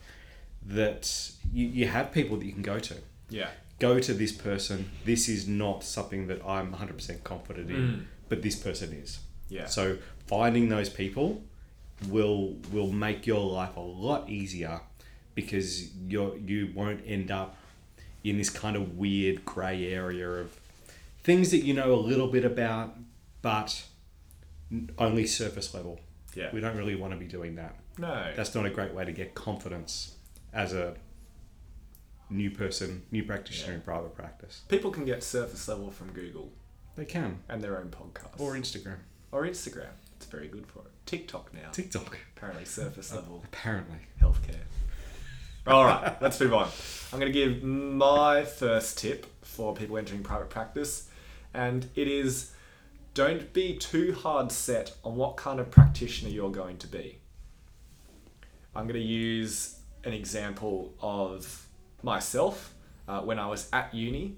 that 0.68 1.32
you, 1.54 1.66
you 1.68 1.88
have 1.88 2.12
people 2.12 2.38
that 2.38 2.46
you 2.46 2.52
can 2.54 2.62
go 2.62 2.80
to 2.80 2.96
Yeah. 3.30 3.50
go 3.80 4.00
to 4.00 4.14
this 4.14 4.32
person 4.32 4.90
this 5.06 5.28
is 5.30 5.48
not 5.48 5.84
something 5.84 6.28
that 6.28 6.42
i'm 6.46 6.74
100% 6.74 7.24
confident 7.24 7.70
in 7.72 7.76
mm. 7.78 8.04
but 8.30 8.42
this 8.42 8.56
person 8.56 8.94
is 8.94 9.20
Yeah. 9.50 9.66
so 9.68 9.98
finding 10.28 10.70
those 10.70 10.90
people 10.90 11.42
will 12.10 12.56
will 12.72 12.92
make 12.92 13.26
your 13.26 13.44
life 13.60 13.76
a 13.76 13.80
lot 14.06 14.30
easier 14.30 14.82
because 15.36 15.94
you 15.96 16.40
you 16.46 16.72
won't 16.76 17.02
end 17.08 17.32
up 17.32 17.56
in 18.24 18.38
this 18.38 18.50
kind 18.50 18.76
of 18.76 18.98
weird 18.98 19.46
grey 19.46 19.92
area 19.94 20.28
of 20.30 20.52
things 21.24 21.52
that 21.52 21.60
you 21.64 21.74
know 21.74 21.94
a 21.94 22.02
little 22.12 22.28
bit 22.28 22.44
about 22.46 22.96
but 23.42 23.84
only 24.98 25.26
surface 25.26 25.74
level 25.74 26.00
Yeah. 26.36 26.50
we 26.54 26.60
don't 26.60 26.76
really 26.76 26.96
want 26.96 27.14
to 27.14 27.20
be 27.20 27.26
doing 27.26 27.56
that 27.56 27.76
No. 27.98 28.32
that's 28.36 28.54
not 28.54 28.66
a 28.66 28.70
great 28.70 28.94
way 28.94 29.06
to 29.06 29.12
get 29.14 29.34
confidence 29.34 30.16
as 30.54 30.74
a 30.74 30.96
new 32.30 32.52
person 32.52 33.04
new 33.12 33.24
practitioner 33.24 33.74
in 33.74 33.82
private 33.82 34.14
practice 34.16 34.62
People 34.68 34.92
can 34.92 35.06
get 35.06 35.24
surface 35.24 35.68
level 35.68 35.90
from 35.92 36.12
Google 36.12 36.52
they 36.96 37.06
can 37.06 37.40
and 37.48 37.62
their 37.62 37.78
own 37.78 37.90
podcast. 37.90 38.40
or 38.40 38.54
instagram 38.54 38.98
or 39.32 39.44
Instagram. 39.44 39.90
It's 40.16 40.26
very 40.26 40.48
good 40.48 40.66
for 40.68 40.80
it. 40.80 40.92
TikTok 41.06 41.54
now. 41.54 41.70
tiktok 41.72 42.18
Apparently 42.36 42.66
surface 42.66 43.14
level 43.14 43.42
apparently 43.46 44.00
healthcare. 44.22 44.64
All 45.66 45.84
right, 45.86 46.20
let's 46.22 46.40
move 46.40 46.54
on. 46.54 46.70
I'm 47.12 47.20
going 47.20 47.32
to 47.32 47.38
give 47.38 47.62
my 47.62 48.44
first 48.46 48.98
tip 48.98 49.26
for 49.44 49.74
people 49.76 49.98
entering 49.98 50.24
private 50.24 50.50
practice, 50.50 51.10
and 51.54 51.90
it 51.96 52.08
is 52.08 52.52
don't 53.14 53.52
be 53.52 53.76
too 53.76 54.14
hard 54.14 54.52
set 54.52 54.96
on 55.04 55.16
what 55.18 55.36
kind 55.36 55.60
of 55.60 55.70
practitioner 55.70 56.32
you're 56.32 56.52
going 56.52 56.78
to 56.78 56.88
be. 56.88 57.18
I'm 58.76 58.84
going 58.88 59.00
to 59.00 59.06
use 59.06 59.80
an 60.08 60.14
example 60.14 60.94
of 61.02 61.68
myself 62.02 62.74
uh, 63.08 63.22
when 63.22 63.38
I 63.38 63.48
was 63.48 63.70
at 63.74 63.94
uni. 63.94 64.38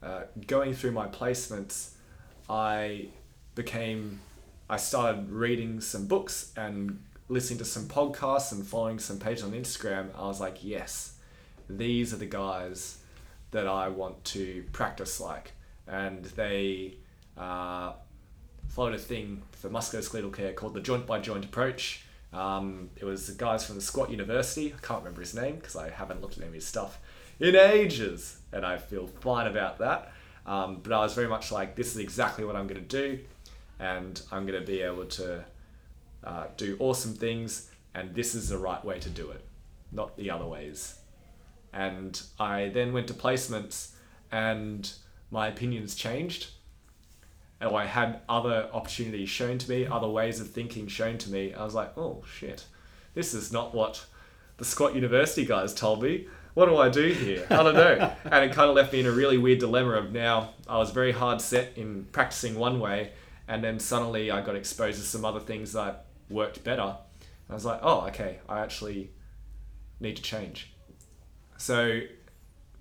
Uh, 0.00 0.22
going 0.46 0.72
through 0.72 0.92
my 0.92 1.08
placements, 1.08 1.90
I 2.48 3.08
became, 3.56 4.20
I 4.70 4.76
started 4.76 5.28
reading 5.30 5.80
some 5.80 6.06
books 6.06 6.52
and 6.56 7.02
listening 7.28 7.58
to 7.58 7.64
some 7.64 7.86
podcasts 7.86 8.52
and 8.52 8.64
following 8.64 9.00
some 9.00 9.18
pages 9.18 9.42
on 9.42 9.52
Instagram. 9.52 10.08
I 10.16 10.26
was 10.28 10.40
like, 10.40 10.58
yes, 10.62 11.14
these 11.68 12.14
are 12.14 12.16
the 12.16 12.26
guys 12.26 12.98
that 13.50 13.66
I 13.66 13.88
want 13.88 14.24
to 14.26 14.64
practice 14.72 15.20
like. 15.20 15.52
And 15.88 16.24
they 16.24 16.98
uh, 17.36 17.94
followed 18.68 18.94
a 18.94 18.98
thing 18.98 19.42
for 19.50 19.68
musculoskeletal 19.68 20.32
care 20.32 20.52
called 20.52 20.74
the 20.74 20.80
joint 20.80 21.06
by 21.06 21.18
joint 21.18 21.44
approach. 21.44 22.04
Um, 22.32 22.90
it 22.96 23.04
was 23.04 23.26
the 23.26 23.32
guys 23.32 23.64
from 23.66 23.76
the 23.76 23.80
Squat 23.80 24.10
University. 24.10 24.74
I 24.74 24.86
can't 24.86 25.00
remember 25.00 25.20
his 25.20 25.34
name 25.34 25.56
because 25.56 25.76
I 25.76 25.90
haven't 25.90 26.20
looked 26.20 26.34
at 26.36 26.40
any 26.40 26.48
of 26.48 26.54
his 26.54 26.66
stuff 26.66 26.98
in 27.40 27.56
ages, 27.56 28.38
and 28.52 28.66
I 28.66 28.78
feel 28.78 29.06
fine 29.20 29.46
about 29.46 29.78
that. 29.78 30.12
Um, 30.44 30.80
but 30.82 30.92
I 30.92 30.98
was 30.98 31.14
very 31.14 31.28
much 31.28 31.52
like, 31.52 31.76
this 31.76 31.94
is 31.94 31.98
exactly 31.98 32.44
what 32.44 32.56
I'm 32.56 32.66
going 32.66 32.80
to 32.80 32.86
do, 33.02 33.20
and 33.78 34.20
I'm 34.32 34.46
going 34.46 34.60
to 34.60 34.66
be 34.66 34.80
able 34.82 35.04
to 35.04 35.44
uh, 36.24 36.44
do 36.56 36.76
awesome 36.78 37.14
things, 37.14 37.70
and 37.94 38.14
this 38.14 38.34
is 38.34 38.48
the 38.48 38.58
right 38.58 38.84
way 38.84 38.98
to 38.98 39.10
do 39.10 39.30
it, 39.30 39.44
not 39.92 40.16
the 40.16 40.30
other 40.30 40.46
ways. 40.46 40.98
And 41.72 42.20
I 42.40 42.70
then 42.70 42.92
went 42.92 43.08
to 43.08 43.14
placements, 43.14 43.90
and 44.32 44.90
my 45.30 45.48
opinions 45.48 45.94
changed 45.94 46.48
and 47.60 47.74
I 47.74 47.86
had 47.86 48.20
other 48.28 48.68
opportunities 48.72 49.28
shown 49.28 49.58
to 49.58 49.70
me, 49.70 49.86
other 49.86 50.08
ways 50.08 50.40
of 50.40 50.50
thinking 50.50 50.86
shown 50.86 51.18
to 51.18 51.30
me. 51.30 51.54
I 51.54 51.64
was 51.64 51.74
like, 51.74 51.96
oh 51.96 52.22
shit, 52.30 52.64
this 53.14 53.34
is 53.34 53.52
not 53.52 53.74
what 53.74 54.04
the 54.58 54.64
Squat 54.64 54.94
University 54.94 55.44
guys 55.44 55.74
told 55.74 56.02
me. 56.02 56.28
What 56.54 56.66
do 56.66 56.76
I 56.76 56.88
do 56.88 57.08
here? 57.12 57.46
I 57.50 57.62
don't 57.62 57.74
know. 57.74 58.12
and 58.24 58.44
it 58.44 58.52
kind 58.52 58.68
of 58.68 58.76
left 58.76 58.92
me 58.92 59.00
in 59.00 59.06
a 59.06 59.12
really 59.12 59.38
weird 59.38 59.58
dilemma 59.58 59.92
of 59.92 60.12
now 60.12 60.50
I 60.68 60.78
was 60.78 60.90
very 60.90 61.12
hard 61.12 61.40
set 61.40 61.72
in 61.76 62.04
practicing 62.12 62.56
one 62.56 62.80
way, 62.80 63.12
and 63.46 63.62
then 63.62 63.78
suddenly 63.78 64.30
I 64.30 64.40
got 64.40 64.56
exposed 64.56 64.98
to 64.98 65.04
some 65.04 65.24
other 65.24 65.40
things 65.40 65.72
that 65.72 66.06
worked 66.28 66.62
better. 66.64 66.96
I 67.50 67.54
was 67.54 67.64
like, 67.64 67.80
oh, 67.82 68.06
okay, 68.08 68.38
I 68.48 68.60
actually 68.60 69.10
need 70.00 70.16
to 70.16 70.22
change. 70.22 70.72
So 71.56 72.00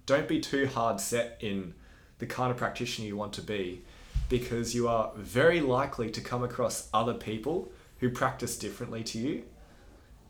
don't 0.06 0.28
be 0.28 0.40
too 0.40 0.68
hard 0.68 1.00
set 1.00 1.38
in 1.40 1.74
the 2.20 2.26
kind 2.26 2.52
of 2.52 2.58
practitioner 2.58 3.08
you 3.08 3.16
want 3.16 3.34
to 3.34 3.42
be 3.42 3.84
because 4.30 4.76
you 4.76 4.88
are 4.88 5.12
very 5.16 5.62
likely 5.62 6.10
to 6.10 6.22
come 6.22 6.44
across 6.44 6.90
other 6.94 7.14
people 7.14 7.72
who 8.00 8.10
practice 8.10 8.58
differently 8.58 9.04
to 9.04 9.18
you. 9.18 9.44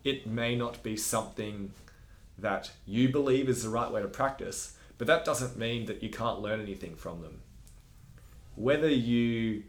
It 0.04 0.28
may 0.28 0.56
not 0.56 0.84
be 0.84 0.96
something 0.96 1.74
that 2.38 2.72
you 2.86 3.10
believe 3.10 3.50
is 3.50 3.64
the 3.64 3.70
right 3.70 3.92
way 3.92 4.02
to 4.02 4.08
practice, 4.08 4.78
but 4.98 5.08
that 5.08 5.26
doesn't 5.26 5.58
mean 5.58 5.86
that 5.88 6.04
you 6.04 6.10
can't 6.10 6.40
learn 6.40 6.62
anything 6.62 6.96
from 6.96 7.22
them. 7.22 7.42
Whether 8.56 8.90
you 8.90 9.64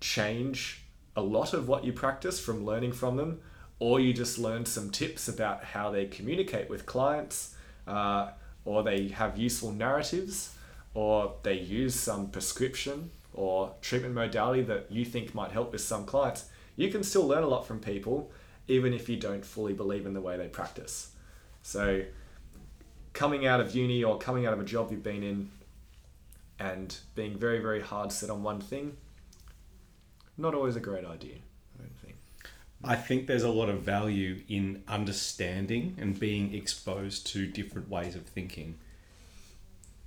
change 0.00 0.82
a 1.16 1.22
lot 1.22 1.52
of 1.52 1.68
what 1.68 1.84
you 1.84 1.92
practice 1.92 2.38
from 2.38 2.64
learning 2.64 2.92
from 2.92 3.16
them, 3.16 3.40
or 3.80 4.00
you 4.00 4.12
just 4.12 4.38
learn 4.38 4.66
some 4.66 4.90
tips 4.90 5.28
about 5.28 5.64
how 5.64 5.90
they 5.90 6.06
communicate 6.06 6.68
with 6.68 6.86
clients, 6.86 7.54
uh, 7.86 8.30
or 8.64 8.82
they 8.82 9.08
have 9.08 9.38
useful 9.38 9.72
narratives, 9.72 10.54
or 10.98 11.32
they 11.44 11.56
use 11.56 11.94
some 11.94 12.28
prescription 12.28 13.08
or 13.32 13.72
treatment 13.80 14.12
modality 14.16 14.62
that 14.62 14.90
you 14.90 15.04
think 15.04 15.32
might 15.32 15.52
help 15.52 15.70
with 15.70 15.80
some 15.80 16.04
clients, 16.04 16.46
you 16.74 16.90
can 16.90 17.04
still 17.04 17.24
learn 17.24 17.44
a 17.44 17.46
lot 17.46 17.64
from 17.64 17.78
people, 17.78 18.32
even 18.66 18.92
if 18.92 19.08
you 19.08 19.16
don't 19.16 19.44
fully 19.44 19.72
believe 19.72 20.06
in 20.06 20.12
the 20.12 20.20
way 20.20 20.36
they 20.36 20.48
practice. 20.48 21.12
So, 21.62 22.02
coming 23.12 23.46
out 23.46 23.60
of 23.60 23.76
uni 23.76 24.02
or 24.02 24.18
coming 24.18 24.44
out 24.44 24.52
of 24.52 24.58
a 24.58 24.64
job 24.64 24.90
you've 24.90 25.04
been 25.04 25.22
in 25.22 25.50
and 26.58 26.96
being 27.14 27.38
very, 27.38 27.60
very 27.60 27.80
hard 27.80 28.10
set 28.10 28.28
on 28.28 28.42
one 28.42 28.60
thing, 28.60 28.96
not 30.36 30.52
always 30.52 30.74
a 30.74 30.80
great 30.80 31.04
idea, 31.04 31.36
I 31.78 31.86
think. 32.04 32.16
Think 32.96 33.28
there's 33.28 33.44
a 33.44 33.50
lot 33.50 33.68
of 33.68 33.82
value 33.82 34.42
in 34.48 34.82
understanding 34.88 35.96
and 36.00 36.18
being 36.18 36.54
exposed 36.54 37.28
to 37.28 37.46
different 37.46 37.88
ways 37.88 38.16
of 38.16 38.26
thinking. 38.26 38.80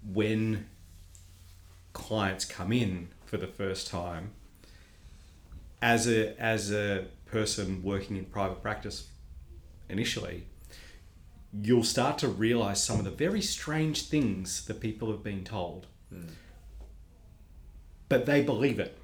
When 0.04 0.66
clients 1.94 2.46
come 2.46 2.72
in 2.72 3.10
for 3.26 3.38
the 3.38 3.48
first 3.48 3.88
time, 3.88 4.32
as 5.82 6.08
a 6.08 6.40
as 6.40 6.72
a 6.72 7.06
person 7.26 7.82
working 7.82 8.18
in 8.18 8.26
private 8.26 8.62
practice 8.62 9.08
initially, 9.90 10.44
you'll 11.54 11.84
start 11.84 12.18
to 12.20 12.28
realize 12.28 12.84
some 12.84 13.00
of 13.00 13.06
the 13.06 13.12
very 13.12 13.42
strange 13.42 14.08
things 14.08 14.66
that 14.66 14.80
people 14.80 15.12
have 15.12 15.24
been 15.24 15.44
told. 15.44 15.88
Hmm. 16.10 16.28
But 18.10 18.26
they 18.26 18.44
believe 18.44 18.80
it. 18.80 18.98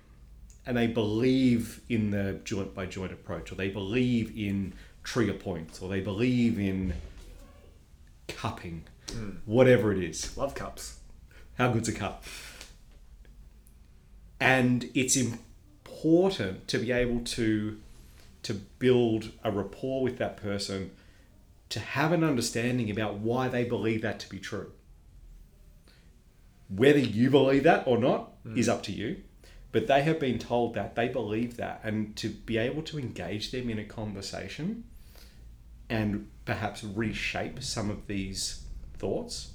And 0.66 0.76
they 0.76 0.88
believe 0.88 1.80
in 1.88 2.12
the 2.12 2.42
joint 2.44 2.76
by 2.76 2.86
joint 2.86 3.14
approach, 3.14 3.54
or 3.54 3.56
they 3.56 3.70
believe 3.70 4.38
in 4.38 4.74
trigger 5.04 5.34
points, 5.34 5.82
or 5.82 5.88
they 5.88 6.02
believe 6.02 6.60
in 6.60 6.94
cupping, 8.28 8.84
hmm. 9.10 9.30
whatever 9.46 9.94
it 9.94 10.04
is. 10.04 10.36
Love 10.38 10.54
cups. 10.56 11.00
How 11.58 11.72
good's 11.72 11.88
a 11.88 11.94
cup? 11.94 12.26
And 14.40 14.90
it's 14.94 15.16
important 15.18 16.68
to 16.68 16.78
be 16.78 16.92
able 16.92 17.22
to 17.22 17.78
to 18.44 18.54
build 18.54 19.32
a 19.44 19.52
rapport 19.52 20.02
with 20.02 20.18
that 20.20 20.38
person, 20.38 20.92
to 21.68 21.80
have 21.82 22.14
an 22.14 22.24
understanding 22.24 22.90
about 22.90 23.16
why 23.16 23.50
they 23.50 23.66
believe 23.66 24.02
that 24.02 24.20
to 24.22 24.30
be 24.30 24.40
true. 24.40 24.72
Whether 26.70 27.00
you 27.00 27.30
believe 27.30 27.64
that 27.64 27.86
or 27.86 27.98
not 27.98 28.42
mm. 28.46 28.58
is 28.58 28.70
up 28.70 28.84
to 28.84 28.94
you, 28.94 29.18
but 29.74 29.88
they 29.88 30.02
have 30.04 30.20
been 30.20 30.40
told 30.40 30.76
that 30.76 30.96
they 30.96 31.10
believe 31.10 31.58
that, 31.58 31.82
and 31.84 32.16
to 32.18 32.30
be 32.30 32.58
able 32.58 32.84
to 32.84 32.98
engage 32.98 33.52
them 33.52 33.70
in 33.70 33.80
a 33.80 33.84
conversation 33.84 34.86
and 35.90 36.30
perhaps 36.46 36.84
reshape 36.84 37.62
some 37.62 37.90
of 37.90 38.08
these 38.08 38.64
thoughts, 38.98 39.52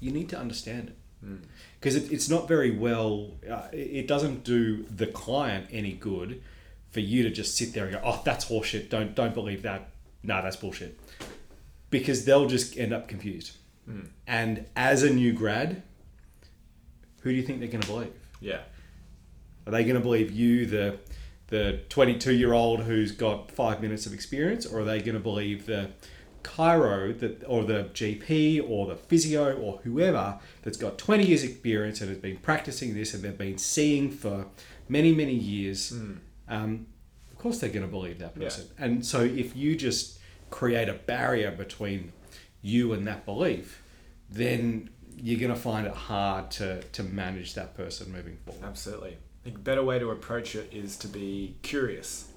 you 0.00 0.10
need 0.10 0.28
to 0.30 0.38
understand 0.38 0.88
it 0.88 0.96
mm. 1.24 1.38
Because 1.80 1.96
it, 1.96 2.12
it's 2.12 2.28
not 2.28 2.46
very 2.46 2.70
well 2.70 3.32
uh, 3.50 3.68
it 3.72 4.06
doesn't 4.06 4.44
do 4.44 4.84
the 4.84 5.06
client 5.06 5.66
any 5.72 5.92
good 5.92 6.42
for 6.90 7.00
you 7.00 7.22
to 7.22 7.30
just 7.30 7.56
sit 7.56 7.72
there 7.72 7.84
and 7.84 7.94
go 7.94 8.00
oh 8.04 8.20
that's 8.24 8.44
horseshit. 8.44 8.88
Don't 8.90 9.14
don't 9.14 9.34
believe 9.34 9.62
that. 9.62 9.90
Nah 10.22 10.42
that's 10.42 10.56
bullshit. 10.56 10.98
Because 11.88 12.24
they'll 12.24 12.46
just 12.46 12.76
end 12.78 12.92
up 12.92 13.08
confused. 13.08 13.56
And 14.26 14.66
as 14.76 15.02
a 15.02 15.10
new 15.10 15.32
grad 15.32 15.82
who 17.22 17.30
do 17.30 17.36
you 17.36 17.42
think 17.42 17.58
they're 17.60 17.68
going 17.68 17.82
to 17.82 17.88
believe? 17.88 18.12
Yeah. 18.40 18.60
are 19.66 19.72
they 19.72 19.82
going 19.84 19.96
to 19.96 20.00
believe 20.00 20.30
you 20.30 20.66
the 20.66 20.98
the 21.48 21.80
22 21.88 22.32
year 22.32 22.52
old 22.52 22.80
who's 22.84 23.12
got 23.12 23.50
five 23.50 23.82
minutes 23.82 24.06
of 24.06 24.14
experience 24.14 24.64
or 24.64 24.80
are 24.80 24.84
they 24.84 25.00
going 25.00 25.14
to 25.14 25.20
believe 25.20 25.66
the 25.66 25.90
chiro 26.42 27.18
that 27.18 27.44
or 27.46 27.64
the 27.64 27.84
gp 27.92 28.62
or 28.68 28.86
the 28.86 28.96
physio 28.96 29.52
or 29.56 29.78
whoever 29.84 30.38
that's 30.62 30.76
got 30.76 30.96
20 30.98 31.26
years 31.26 31.42
experience 31.44 32.00
and 32.00 32.08
has 32.10 32.18
been 32.18 32.36
practicing 32.38 32.94
this 32.94 33.12
and 33.14 33.22
they've 33.22 33.36
been 33.38 33.58
seeing 33.58 34.10
for 34.10 34.46
many 34.88 35.14
many 35.14 35.34
years 35.34 35.92
um, 36.48 36.86
of 37.30 37.38
course 37.38 37.58
they're 37.60 37.70
going 37.70 37.84
to 37.84 37.90
believe 37.90 38.18
that 38.18 38.32
Yeah. 38.36 38.44
person 38.44 38.66
and 38.78 39.04
so 39.04 39.20
if 39.22 39.54
you 39.56 39.76
just 39.76 40.18
create 40.50 40.88
a 40.88 40.94
barrier 40.94 41.50
between 41.50 42.12
you 42.62 42.92
and 42.92 43.06
that 43.06 43.24
belief 43.24 43.82
then 44.30 44.88
you're 45.22 45.38
going 45.40 45.52
to 45.52 45.60
find 45.60 45.86
it 45.86 45.92
hard 45.94 46.50
to, 46.50 46.80
to 46.92 47.02
manage 47.02 47.52
that 47.54 47.76
person 47.76 48.10
moving 48.10 48.38
forward 48.46 48.64
Absolutely. 48.64 49.10
I 49.10 49.44
think 49.44 49.56
a 49.56 49.60
better 49.60 49.82
way 49.82 49.98
to 49.98 50.10
approach 50.10 50.54
it 50.54 50.70
is 50.72 50.96
to 50.98 51.08
be 51.08 51.56
curious. 51.62 52.28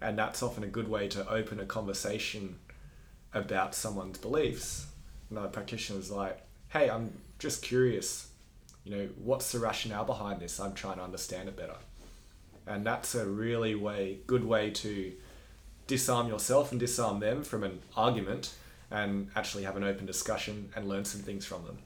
And 0.00 0.18
that's 0.18 0.42
often 0.42 0.64
a 0.64 0.68
good 0.68 0.88
way 0.88 1.06
to 1.08 1.28
open 1.28 1.60
a 1.60 1.64
conversation 1.66 2.58
about 3.34 3.74
someone's 3.74 4.18
beliefs. 4.18 4.86
Another 5.30 5.48
practitioner 5.48 5.98
practitioner's 5.98 6.10
like, 6.10 6.40
hey, 6.68 6.90
I'm 6.90 7.12
just 7.38 7.62
curious. 7.62 8.28
You 8.84 8.96
know, 8.96 9.08
what's 9.22 9.52
the 9.52 9.58
rationale 9.58 10.04
behind 10.04 10.40
this? 10.40 10.58
I'm 10.58 10.74
trying 10.74 10.96
to 10.96 11.02
understand 11.02 11.48
it 11.48 11.56
better. 11.56 11.76
And 12.66 12.84
that's 12.84 13.14
a 13.14 13.26
really 13.26 13.74
way 13.74 14.18
good 14.26 14.44
way 14.44 14.70
to 14.70 15.12
disarm 15.86 16.28
yourself 16.28 16.70
and 16.70 16.80
disarm 16.80 17.20
them 17.20 17.42
from 17.42 17.64
an 17.64 17.80
argument 17.96 18.54
and 18.90 19.30
actually 19.36 19.64
have 19.64 19.76
an 19.76 19.84
open 19.84 20.06
discussion 20.06 20.70
and 20.74 20.88
learn 20.88 21.04
some 21.04 21.20
things 21.20 21.44
from 21.44 21.64
them 21.64 21.78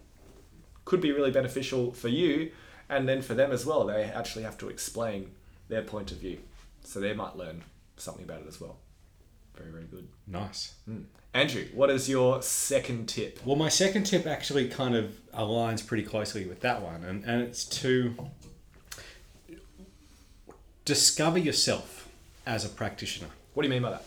could 0.84 1.00
be 1.00 1.12
really 1.12 1.30
beneficial 1.30 1.92
for 1.92 2.08
you 2.08 2.50
and 2.88 3.08
then 3.08 3.22
for 3.22 3.34
them 3.34 3.50
as 3.50 3.64
well. 3.64 3.86
They 3.86 4.04
actually 4.04 4.44
have 4.44 4.58
to 4.58 4.68
explain 4.68 5.30
their 5.68 5.82
point 5.82 6.12
of 6.12 6.18
view. 6.18 6.38
So 6.82 7.00
they 7.00 7.14
might 7.14 7.36
learn 7.36 7.62
something 7.96 8.24
about 8.24 8.42
it 8.42 8.46
as 8.46 8.60
well. 8.60 8.76
Very, 9.56 9.70
very 9.70 9.84
good. 9.84 10.08
nice 10.26 10.74
hmm. 10.86 11.02
Andrew, 11.34 11.64
what 11.74 11.90
is 11.90 12.08
your 12.08 12.42
second 12.42 13.08
tip? 13.08 13.40
Well, 13.44 13.56
my 13.56 13.68
second 13.68 14.04
tip 14.04 14.24
actually 14.24 14.68
kind 14.68 14.94
of 14.94 15.18
aligns 15.32 15.84
pretty 15.84 16.04
closely 16.04 16.46
with 16.46 16.60
that 16.60 16.80
one, 16.80 17.02
and, 17.02 17.24
and 17.24 17.42
it's 17.42 17.64
to 17.80 18.14
discover 20.84 21.38
yourself 21.38 22.08
as 22.46 22.64
a 22.64 22.68
practitioner. 22.68 23.30
What 23.52 23.64
do 23.64 23.68
you 23.68 23.74
mean 23.74 23.82
by 23.82 23.90
that? 23.90 24.04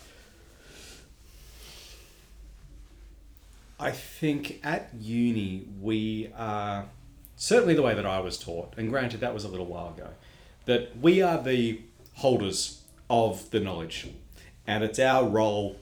I 3.78 3.92
think 3.92 4.62
at 4.64 4.90
uni 4.98 5.68
we 5.82 6.32
are 6.36 6.86
certainly 7.36 7.74
the 7.74 7.82
way 7.82 7.94
that 7.94 8.06
I 8.06 8.20
was 8.20 8.38
taught, 8.40 8.74
and 8.78 8.90
granted 8.90 9.20
that 9.20 9.34
was 9.34 9.44
a 9.44 9.50
little 9.50 9.66
while 9.66 9.90
ago, 9.90 10.10
that 10.66 10.98
we 10.98 11.22
are 11.22 11.42
the 11.42 11.82
holders 12.16 12.84
of 13.10 13.52
the 13.52 13.60
knowledge, 13.60 14.08
and 14.68 14.84
it's 14.84 15.00
our 15.00 15.28
role 15.28 15.78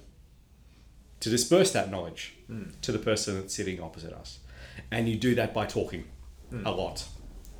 to 1.19 1.30
disperse 1.30 1.71
that 1.71 1.89
knowledge 1.89 2.36
to 2.82 2.91
the 2.91 3.00
person 3.00 3.36
that's 3.36 3.54
sitting 3.54 3.82
opposite 3.82 4.13
us, 4.13 4.39
and 4.91 5.10
you 5.10 5.15
do 5.15 5.36
that 5.36 5.54
by 5.54 5.65
talking 5.65 6.06
a 6.63 6.71
lot 6.71 7.08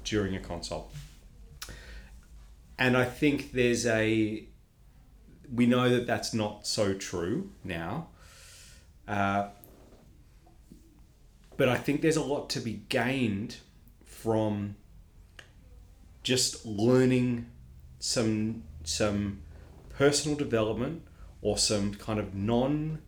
during 0.04 0.36
a 0.36 0.40
consult. 0.40 0.94
And 2.78 2.96
I 2.96 3.06
think 3.06 3.52
there's 3.52 3.86
a 3.86 4.48
we 5.54 5.66
know 5.66 5.90
that 5.90 6.08
that's 6.08 6.34
not 6.34 6.66
so 6.66 6.94
true 6.94 7.52
now. 7.64 8.08
Uh, 9.08 9.50
but 11.58 11.70
I 11.70 11.78
think 11.78 12.02
there's 12.02 12.18
a 12.18 12.24
lot 12.24 12.50
to 12.52 12.60
be 12.60 12.84
gained 12.90 13.58
from 14.04 14.76
just 16.24 16.66
learning 16.66 17.48
some 18.00 18.64
some 18.84 19.42
personal 19.90 20.38
development 20.38 21.04
or 21.46 21.60
some 21.60 21.94
kind 21.94 22.20
of 22.20 22.34
non 22.34 23.00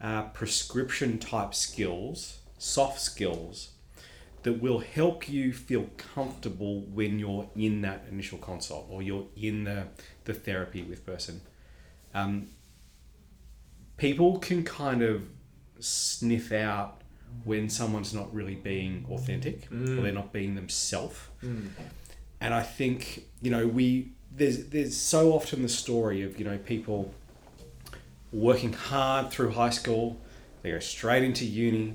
uh, 0.00 0.22
prescription 0.28 1.18
type 1.18 1.54
skills, 1.54 2.38
soft 2.56 2.98
skills 2.98 3.72
that 4.42 4.54
will 4.54 4.78
help 4.78 5.28
you 5.28 5.52
feel 5.52 5.86
comfortable 5.98 6.80
when 6.80 7.18
you're 7.18 7.46
in 7.54 7.82
that 7.82 8.06
initial 8.10 8.38
consult 8.38 8.86
or 8.88 9.02
you're 9.02 9.26
in 9.36 9.64
the, 9.64 9.86
the 10.24 10.32
therapy 10.32 10.82
with 10.82 11.04
person. 11.04 11.42
Um, 12.14 12.48
people 13.98 14.38
can 14.38 14.64
kind 14.64 15.02
of 15.02 15.22
sniff 15.78 16.52
out 16.52 17.02
when 17.44 17.68
someone's 17.68 18.14
not 18.14 18.34
really 18.34 18.54
being 18.54 19.04
authentic 19.10 19.68
or 19.98 20.02
they're 20.02 20.12
not 20.12 20.32
being 20.32 20.54
themselves. 20.54 21.18
And 22.40 22.54
I 22.54 22.62
think 22.62 23.26
you 23.42 23.50
know 23.50 23.66
we 23.66 24.12
there's 24.34 24.68
there's 24.68 24.96
so 24.96 25.32
often 25.32 25.60
the 25.60 25.68
story 25.68 26.22
of 26.22 26.38
you 26.38 26.46
know 26.46 26.56
people 26.56 27.12
working 28.34 28.72
hard 28.72 29.30
through 29.30 29.50
high 29.50 29.70
school, 29.70 30.20
they 30.62 30.72
go 30.72 30.80
straight 30.80 31.22
into 31.22 31.44
uni, 31.44 31.94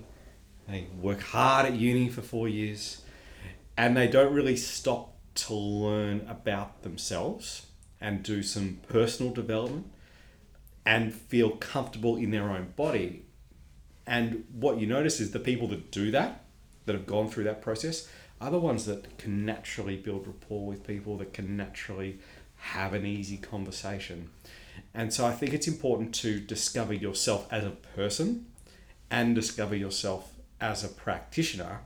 they 0.68 0.88
work 1.02 1.22
hard 1.22 1.66
at 1.66 1.74
uni 1.74 2.08
for 2.08 2.22
four 2.22 2.48
years, 2.48 3.02
and 3.78 3.96
they 3.96 4.08
don't 4.08 4.34
really 4.34 4.56
stop 4.56 5.14
to 5.36 5.54
learn 5.54 6.26
about 6.28 6.82
themselves 6.84 7.66
and 8.00 8.24
do 8.24 8.42
some 8.42 8.80
personal 8.88 9.34
development 9.34 9.86
and 10.86 11.14
feel 11.14 11.52
comfortable 11.52 12.16
in 12.16 12.32
their 12.32 12.50
own 12.50 12.74
body. 12.76 13.26
And 14.08 14.46
what 14.54 14.80
you 14.80 14.88
notice 14.88 15.20
is 15.20 15.32
the 15.32 15.40
people 15.40 15.68
that 15.68 15.92
do 15.92 16.10
that, 16.12 16.46
that 16.86 16.94
have 16.94 17.06
gone 17.06 17.30
through 17.30 17.44
that 17.44 17.62
process, 17.62 18.08
are 18.40 18.50
the 18.50 18.60
ones 18.60 18.86
that 18.86 19.18
can 19.18 19.46
naturally 19.46 19.98
build 19.98 20.26
rapport 20.26 20.66
with 20.66 20.88
people, 20.88 21.18
that 21.18 21.34
can 21.34 21.58
naturally 21.58 22.20
have 22.56 22.94
an 22.94 23.06
easy 23.06 23.38
conversation. 23.38 24.30
And 24.94 25.14
so 25.14 25.26
I 25.26 25.32
think 25.32 25.54
it's 25.54 25.68
important 25.68 26.14
to 26.16 26.40
discover 26.40 26.94
yourself 26.94 27.48
as 27.52 27.64
a 27.64 27.72
person 27.72 28.48
and 29.12 29.36
discover 29.36 29.76
yourself 29.76 30.34
as 30.60 30.84
a 30.84 30.90
practitioner 30.90 31.82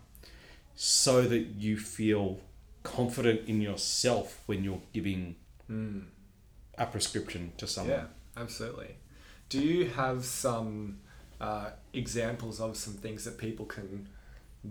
so 0.76 1.24
that 1.24 1.39
you 1.58 1.78
feel 1.78 2.39
confident 2.84 3.48
in 3.48 3.62
yourself 3.62 4.42
when 4.46 4.63
you're 4.63 4.82
giving 4.92 5.36
a 6.78 6.86
prescription 6.86 7.52
to 7.58 7.68
someone. 7.68 7.98
Yeah, 7.98 8.06
absolutely. 8.42 8.96
Do 9.50 9.60
you 9.60 9.89
have 9.89 10.26
some 10.26 11.00
uh, 11.39 11.72
examples 11.94 12.60
of 12.60 12.78
some 12.78 12.94
things 12.94 13.26
that 13.26 13.38
people 13.38 13.66
can 13.66 14.08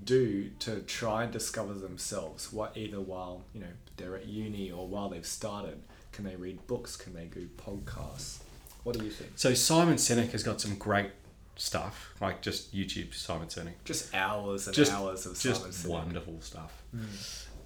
do 0.05 0.51
to 0.61 0.81
try 0.81 1.25
and 1.25 1.33
discover 1.33 1.75
themselves? 1.75 2.53
What 2.53 2.77
either 2.77 3.01
while 3.01 3.45
you 3.53 3.61
know 3.61 3.73
they're 3.97 4.16
at 4.16 4.27
uni 4.27 4.71
or 4.71 4.87
while 4.87 5.09
they've 5.09 5.27
started, 5.27 5.83
can 6.12 6.25
they 6.25 6.37
read 6.37 6.66
books? 6.66 6.96
Can 6.96 7.14
they 7.14 7.25
do 7.27 7.48
podcasts? 7.57 8.38
What 8.85 8.98
do 8.98 9.05
you 9.05 9.11
think? 9.11 9.33
So 9.37 9.55
Simon 9.55 9.96
Sinek 9.96 10.33
has 10.33 10.42
got 10.42 10.61
some 10.61 10.75
great 10.77 11.11
stuff, 11.57 12.14
like 12.20 12.42
just 12.42 12.75
YouTube 12.75 13.14
Simon 13.14 13.48
Sinek. 13.48 13.75
Just 13.85 14.14
hours 14.14 14.66
and 14.66 14.75
Just- 14.77 14.92
hours 14.92 15.27
of 15.27 15.38
just 15.38 15.61
silence. 15.61 15.85
wonderful 15.85 16.40
stuff. 16.40 16.83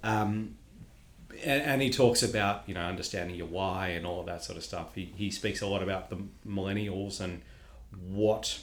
Um, 0.03 0.55
and, 1.43 1.61
and 1.61 1.81
he 1.81 1.89
talks 1.89 2.23
about 2.23 2.63
you 2.67 2.73
know 2.73 2.81
understanding 2.81 3.35
your 3.35 3.47
why 3.47 3.89
and 3.89 4.05
all 4.05 4.19
of 4.21 4.25
that 4.27 4.43
sort 4.43 4.57
of 4.57 4.63
stuff. 4.63 4.95
He, 4.95 5.05
he 5.15 5.29
speaks 5.31 5.61
a 5.61 5.67
lot 5.67 5.83
about 5.83 6.09
the 6.09 6.17
millennials 6.47 7.19
and 7.19 7.41
what 8.07 8.59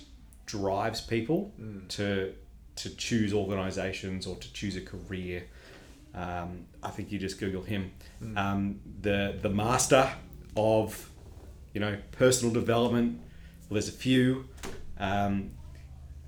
drives 0.47 1.01
people 1.01 1.53
to 1.89 2.35
to 2.77 2.91
choose 2.97 3.33
organizations 3.33 4.27
or 4.27 4.37
to 4.37 4.53
choose 4.53 4.77
a 4.77 4.81
career. 4.81 5.45
Um, 6.15 6.67
I 6.83 6.91
think 6.91 7.11
you 7.11 7.19
just 7.19 7.41
Google 7.41 7.63
him, 7.63 7.93
um, 8.37 8.81
the 9.01 9.39
the 9.43 9.49
master 9.49 10.09
of 10.57 11.11
you 11.73 11.81
know 11.81 11.99
personal 12.13 12.55
development. 12.55 13.21
Well, 13.69 13.75
there's 13.75 13.89
a 13.89 13.93
few. 13.93 14.49
Um, 14.99 15.51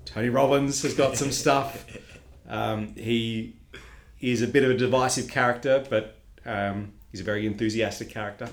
Tony 0.05 0.29
Robbins 0.29 0.81
has 0.83 0.93
got 0.93 1.17
some 1.17 1.31
stuff. 1.31 1.85
Um, 2.49 2.95
he 2.95 3.57
is 4.21 4.41
a 4.41 4.47
bit 4.47 4.63
of 4.63 4.71
a 4.71 4.73
divisive 4.77 5.29
character, 5.29 5.85
but 5.89 6.17
um, 6.45 6.93
he's 7.11 7.19
a 7.19 7.23
very 7.25 7.45
enthusiastic 7.45 8.09
character. 8.09 8.47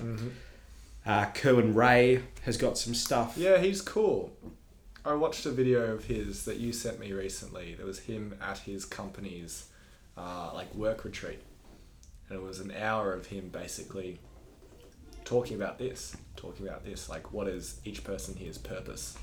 Uh, 1.05 1.27
Kerwin 1.33 1.73
Rae 1.73 2.21
has 2.43 2.57
got 2.57 2.77
some 2.77 2.93
stuff. 2.93 3.35
Yeah, 3.37 3.57
he's 3.59 3.81
cool. 3.81 4.31
I 5.05 5.13
watched 5.13 5.45
a 5.45 5.51
video 5.51 5.93
of 5.93 6.05
his 6.05 6.45
that 6.45 6.57
you 6.57 6.73
sent 6.73 6.99
me 6.99 7.13
recently. 7.13 7.75
There 7.75 7.85
was 7.85 7.99
him 7.99 8.35
at 8.41 8.57
his 8.59 8.85
company's 8.85 9.67
uh, 10.17 10.51
like 10.53 10.73
work 10.75 11.03
retreat, 11.05 11.41
and 12.29 12.37
it 12.37 12.41
was 12.41 12.59
an 12.59 12.71
hour 12.79 13.13
of 13.13 13.27
him 13.27 13.49
basically 13.49 14.19
talking 15.23 15.55
about 15.55 15.77
this, 15.77 16.15
talking 16.35 16.67
about 16.67 16.85
this, 16.85 17.09
like 17.09 17.31
what 17.33 17.47
is 17.47 17.79
each 17.85 18.03
person 18.03 18.35
here's 18.35 18.57
purpose, 18.57 19.17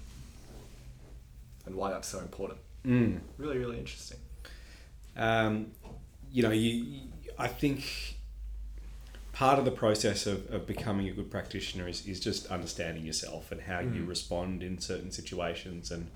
and 1.67 1.75
why 1.75 1.91
that's 1.91 2.09
so 2.09 2.19
important. 2.19 2.59
Mm. 2.85 3.21
Really, 3.39 3.59
really 3.59 3.79
interesting. 3.79 4.19
um, 5.17 5.73
you 6.31 6.43
know, 6.43 6.51
you, 6.51 7.01
I 7.39 7.47
think 7.47 8.17
part 9.33 9.59
of 9.59 9.65
the 9.65 9.71
process 9.71 10.27
of, 10.27 10.51
of 10.53 10.67
becoming 10.67 11.09
a 11.09 11.13
good 11.13 11.31
practitioner 11.31 11.89
is, 11.89 12.07
is 12.07 12.21
just 12.21 12.47
understanding 12.49 13.05
yourself 13.05 13.53
and 13.53 13.61
how 13.61 13.81
you 13.81 14.05
respond 14.05 14.63
in 14.63 14.79
certain 14.79 15.11
situations 15.11 15.91
and 15.91 16.11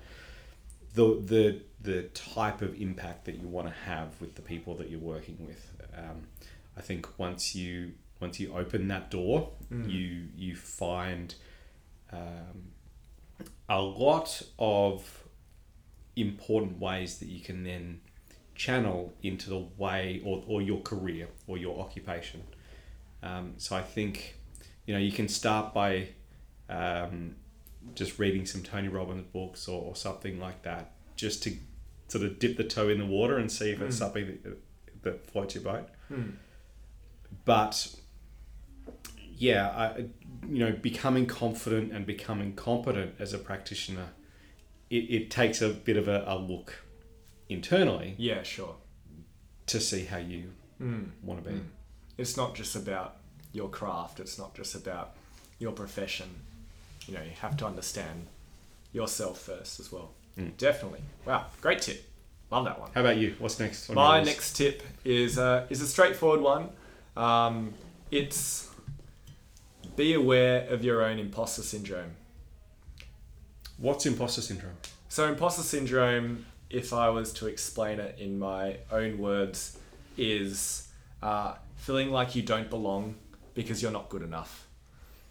the, 0.97 1.21
the, 1.33 1.61
the 1.89 2.03
type 2.09 2.61
of 2.61 2.71
impact 2.81 3.25
that 3.25 3.35
you 3.41 3.47
want 3.47 3.67
to 3.67 3.73
have 3.85 4.09
with 4.19 4.33
the 4.35 4.41
people 4.41 4.73
that 4.75 4.89
you're 4.89 4.99
working 4.99 5.37
with. 5.49 5.63
Um, 5.95 6.27
I 6.75 6.81
think 6.81 7.07
once 7.17 7.55
you 7.55 7.93
once 8.19 8.39
you 8.39 8.51
open 8.61 8.87
that 8.87 9.11
door, 9.11 9.51
you 9.87 10.27
you 10.35 10.55
find 10.55 11.35
um, 12.11 12.71
a 13.69 13.81
lot 13.81 14.41
of 14.57 15.23
important 16.15 16.79
ways 16.79 17.19
that 17.19 17.27
you 17.27 17.41
can 17.41 17.63
then 17.63 18.01
channel 18.55 19.13
into 19.21 19.49
the 19.49 19.63
way 19.77 20.21
or, 20.25 20.43
or 20.47 20.61
your 20.61 20.81
career 20.81 21.27
or 21.45 21.57
your 21.57 21.79
occupation. 21.79 22.41
Um, 23.21 23.53
so 23.57 23.75
I 23.75 23.83
think, 23.83 24.35
you 24.85 24.93
know, 24.95 24.99
you 24.99 25.11
can 25.11 25.27
start 25.27 25.73
by 25.73 26.09
um, 26.69 27.35
just 27.95 28.19
reading 28.19 28.45
some 28.45 28.63
Tony 28.63 28.87
Robbins 28.87 29.25
books 29.31 29.67
or, 29.67 29.81
or 29.81 29.95
something 29.95 30.39
like 30.39 30.63
that, 30.63 30.91
just 31.15 31.43
to 31.43 31.55
sort 32.07 32.23
of 32.23 32.39
dip 32.39 32.57
the 32.57 32.63
toe 32.63 32.89
in 32.89 32.99
the 32.99 33.05
water 33.05 33.37
and 33.37 33.51
see 33.51 33.71
if 33.71 33.81
it's 33.81 33.95
hmm. 33.95 34.03
something 34.03 34.39
that, 34.43 34.57
that 35.03 35.31
floats 35.31 35.55
your 35.55 35.63
boat. 35.63 35.89
Hmm. 36.07 36.31
But 37.45 37.95
yeah, 39.35 39.67
I, 39.69 40.05
you 40.47 40.59
know, 40.59 40.71
becoming 40.71 41.25
confident 41.25 41.91
and 41.91 42.05
becoming 42.05 42.53
competent 42.53 43.15
as 43.19 43.33
a 43.33 43.37
practitioner, 43.37 44.09
it, 44.89 44.95
it 44.95 45.31
takes 45.31 45.61
a 45.61 45.69
bit 45.69 45.97
of 45.97 46.07
a, 46.07 46.23
a 46.25 46.37
look 46.37 46.83
internally 47.49 48.15
Yeah, 48.17 48.43
sure. 48.43 48.75
to 49.67 49.79
see 49.79 50.05
how 50.05 50.17
you 50.17 50.51
Mm. 50.81 51.09
want 51.23 51.43
to 51.43 51.49
be. 51.49 51.55
Hmm. 51.57 51.65
It's 52.19 52.37
not 52.37 52.53
just 52.53 52.75
about 52.75 53.17
your 53.51 53.67
craft. 53.69 54.19
It's 54.19 54.37
not 54.37 54.53
just 54.53 54.75
about 54.75 55.15
your 55.57 55.71
profession. 55.71 56.27
You 57.07 57.15
know, 57.15 57.21
you 57.21 57.31
have 57.41 57.57
to 57.57 57.65
understand 57.65 58.27
yourself 58.93 59.39
first 59.39 59.79
as 59.79 59.91
well. 59.91 60.11
Mm. 60.37 60.55
Definitely. 60.57 61.01
Wow, 61.25 61.45
great 61.61 61.81
tip. 61.81 62.03
Love 62.51 62.65
that 62.65 62.79
one. 62.79 62.91
How 62.93 63.01
about 63.01 63.17
you? 63.17 63.35
What's 63.39 63.59
next? 63.59 63.89
My 63.89 64.23
next 64.23 64.53
tip 64.53 64.83
is 65.03 65.37
uh, 65.37 65.65
is 65.69 65.81
a 65.81 65.87
straightforward 65.87 66.41
one. 66.41 66.69
Um, 67.15 67.73
it's 68.11 68.69
be 69.95 70.13
aware 70.13 70.67
of 70.69 70.83
your 70.83 71.03
own 71.03 71.19
imposter 71.19 71.63
syndrome. 71.63 72.11
What's 73.77 74.05
imposter 74.05 74.41
syndrome? 74.41 74.77
So, 75.09 75.27
imposter 75.27 75.63
syndrome, 75.63 76.45
if 76.69 76.93
I 76.93 77.09
was 77.09 77.33
to 77.33 77.47
explain 77.47 77.99
it 77.99 78.17
in 78.19 78.39
my 78.39 78.77
own 78.91 79.17
words, 79.17 79.77
is 80.17 80.87
uh, 81.21 81.55
feeling 81.75 82.11
like 82.11 82.35
you 82.35 82.43
don't 82.43 82.69
belong 82.69 83.15
because 83.55 83.81
you're 83.81 83.91
not 83.91 84.09
good 84.09 84.21
enough. 84.21 84.67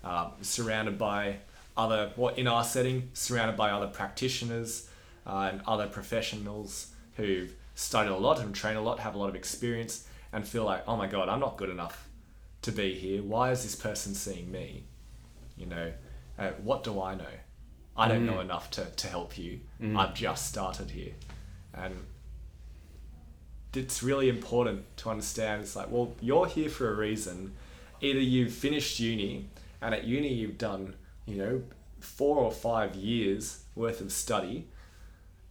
Um, 0.04 0.32
surrounded 0.42 0.98
by 0.98 1.36
other, 1.76 2.12
well, 2.16 2.34
in 2.34 2.46
our 2.46 2.64
setting, 2.64 3.10
surrounded 3.12 3.56
by 3.56 3.70
other 3.70 3.86
practitioners 3.88 4.88
uh, 5.26 5.50
and 5.52 5.60
other 5.66 5.86
professionals 5.86 6.92
who've 7.16 7.54
studied 7.74 8.10
a 8.10 8.16
lot 8.16 8.40
and 8.40 8.54
trained 8.54 8.78
a 8.78 8.80
lot, 8.80 9.00
have 9.00 9.14
a 9.14 9.18
lot 9.18 9.28
of 9.28 9.34
experience, 9.34 10.06
and 10.32 10.46
feel 10.46 10.64
like, 10.64 10.82
oh 10.86 10.96
my 10.96 11.06
God, 11.06 11.28
I'm 11.28 11.40
not 11.40 11.56
good 11.56 11.70
enough 11.70 12.08
to 12.62 12.72
be 12.72 12.94
here. 12.94 13.22
Why 13.22 13.50
is 13.50 13.62
this 13.62 13.74
person 13.74 14.14
seeing 14.14 14.50
me? 14.50 14.84
You 15.56 15.66
know, 15.66 15.92
uh, 16.38 16.50
what 16.62 16.84
do 16.84 17.00
I 17.00 17.14
know? 17.14 17.24
I 17.96 18.08
don't 18.08 18.26
know 18.26 18.40
enough 18.40 18.70
to, 18.72 18.84
to 18.84 19.08
help 19.08 19.38
you. 19.38 19.60
I've 19.98 20.14
just 20.14 20.46
started 20.46 20.90
here. 20.90 21.12
And 21.72 21.94
it's 23.74 24.02
really 24.02 24.28
important 24.28 24.84
to 24.98 25.10
understand 25.10 25.62
it's 25.62 25.76
like, 25.76 25.90
well, 25.90 26.12
you're 26.20 26.46
here 26.46 26.68
for 26.68 26.90
a 26.90 26.94
reason. 26.94 27.54
Either 28.00 28.20
you've 28.20 28.52
finished 28.52 29.00
uni, 29.00 29.48
and 29.80 29.94
at 29.94 30.04
uni 30.04 30.32
you've 30.32 30.58
done, 30.58 30.94
you 31.26 31.36
know, 31.36 31.62
four 32.00 32.38
or 32.38 32.52
five 32.52 32.94
years 32.94 33.64
worth 33.74 34.00
of 34.00 34.12
study 34.12 34.68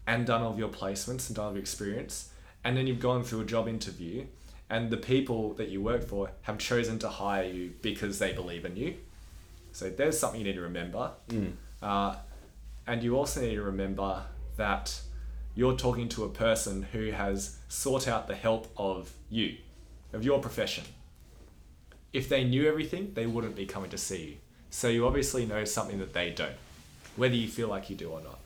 and 0.08 0.26
done 0.26 0.42
all 0.42 0.52
of 0.52 0.60
your 0.60 0.70
placements 0.70 1.28
and 1.28 1.36
done 1.36 1.46
all 1.46 1.50
of 1.52 1.56
your 1.56 1.62
experience, 1.62 2.30
and 2.64 2.78
then 2.78 2.88
you've 2.88 3.00
gone 3.00 3.24
through 3.24 3.42
a 3.42 3.46
job 3.46 3.68
interview, 3.68 4.26
and 4.70 4.90
the 4.90 4.98
people 4.98 5.54
that 5.54 5.70
you 5.70 5.82
work 5.82 6.08
for 6.08 6.32
have 6.44 6.58
chosen 6.58 6.98
to 7.00 7.10
hire 7.10 7.44
you 7.46 7.74
because 7.82 8.20
they 8.20 8.32
believe 8.34 8.66
in 8.66 8.76
you. 8.76 8.96
So 9.72 9.90
there's 9.90 10.18
something 10.18 10.40
you 10.40 10.46
need 10.46 10.56
to 10.56 10.62
remember. 10.62 11.12
Uh, 11.82 12.16
and 12.88 13.04
you 13.04 13.18
also 13.18 13.42
need 13.42 13.56
to 13.56 13.62
remember 13.64 14.24
that 14.58 15.02
you're 15.56 15.76
talking 15.76 16.08
to 16.10 16.24
a 16.24 16.30
person 16.30 16.84
who 16.94 17.12
has 17.12 17.58
sought 17.68 18.08
out 18.08 18.28
the 18.28 18.36
help 18.36 18.68
of 18.78 19.12
you, 19.30 19.58
of 20.14 20.24
your 20.24 20.40
profession. 20.40 20.86
If 22.14 22.30
they 22.30 22.44
knew 22.44 22.68
everything, 22.68 23.12
they 23.14 23.26
wouldn't 23.26 23.56
be 23.56 23.66
coming 23.66 23.90
to 23.90 23.98
see 23.98 24.24
you. 24.24 24.36
So 24.70 24.90
you 24.90 25.08
obviously 25.08 25.46
know 25.46 25.64
something 25.66 26.00
that 26.00 26.14
they 26.14 26.32
don't, 26.32 26.56
whether 27.16 27.36
you 27.36 27.48
feel 27.48 27.68
like 27.68 27.90
you 27.90 27.96
do 27.96 28.10
or 28.10 28.22
not. 28.22 28.40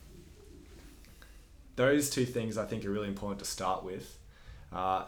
Those 1.75 2.09
two 2.09 2.25
things 2.25 2.57
I 2.57 2.65
think 2.65 2.85
are 2.85 2.91
really 2.91 3.07
important 3.07 3.39
to 3.39 3.45
start 3.45 3.83
with. 3.83 4.17
Uh, 4.71 5.05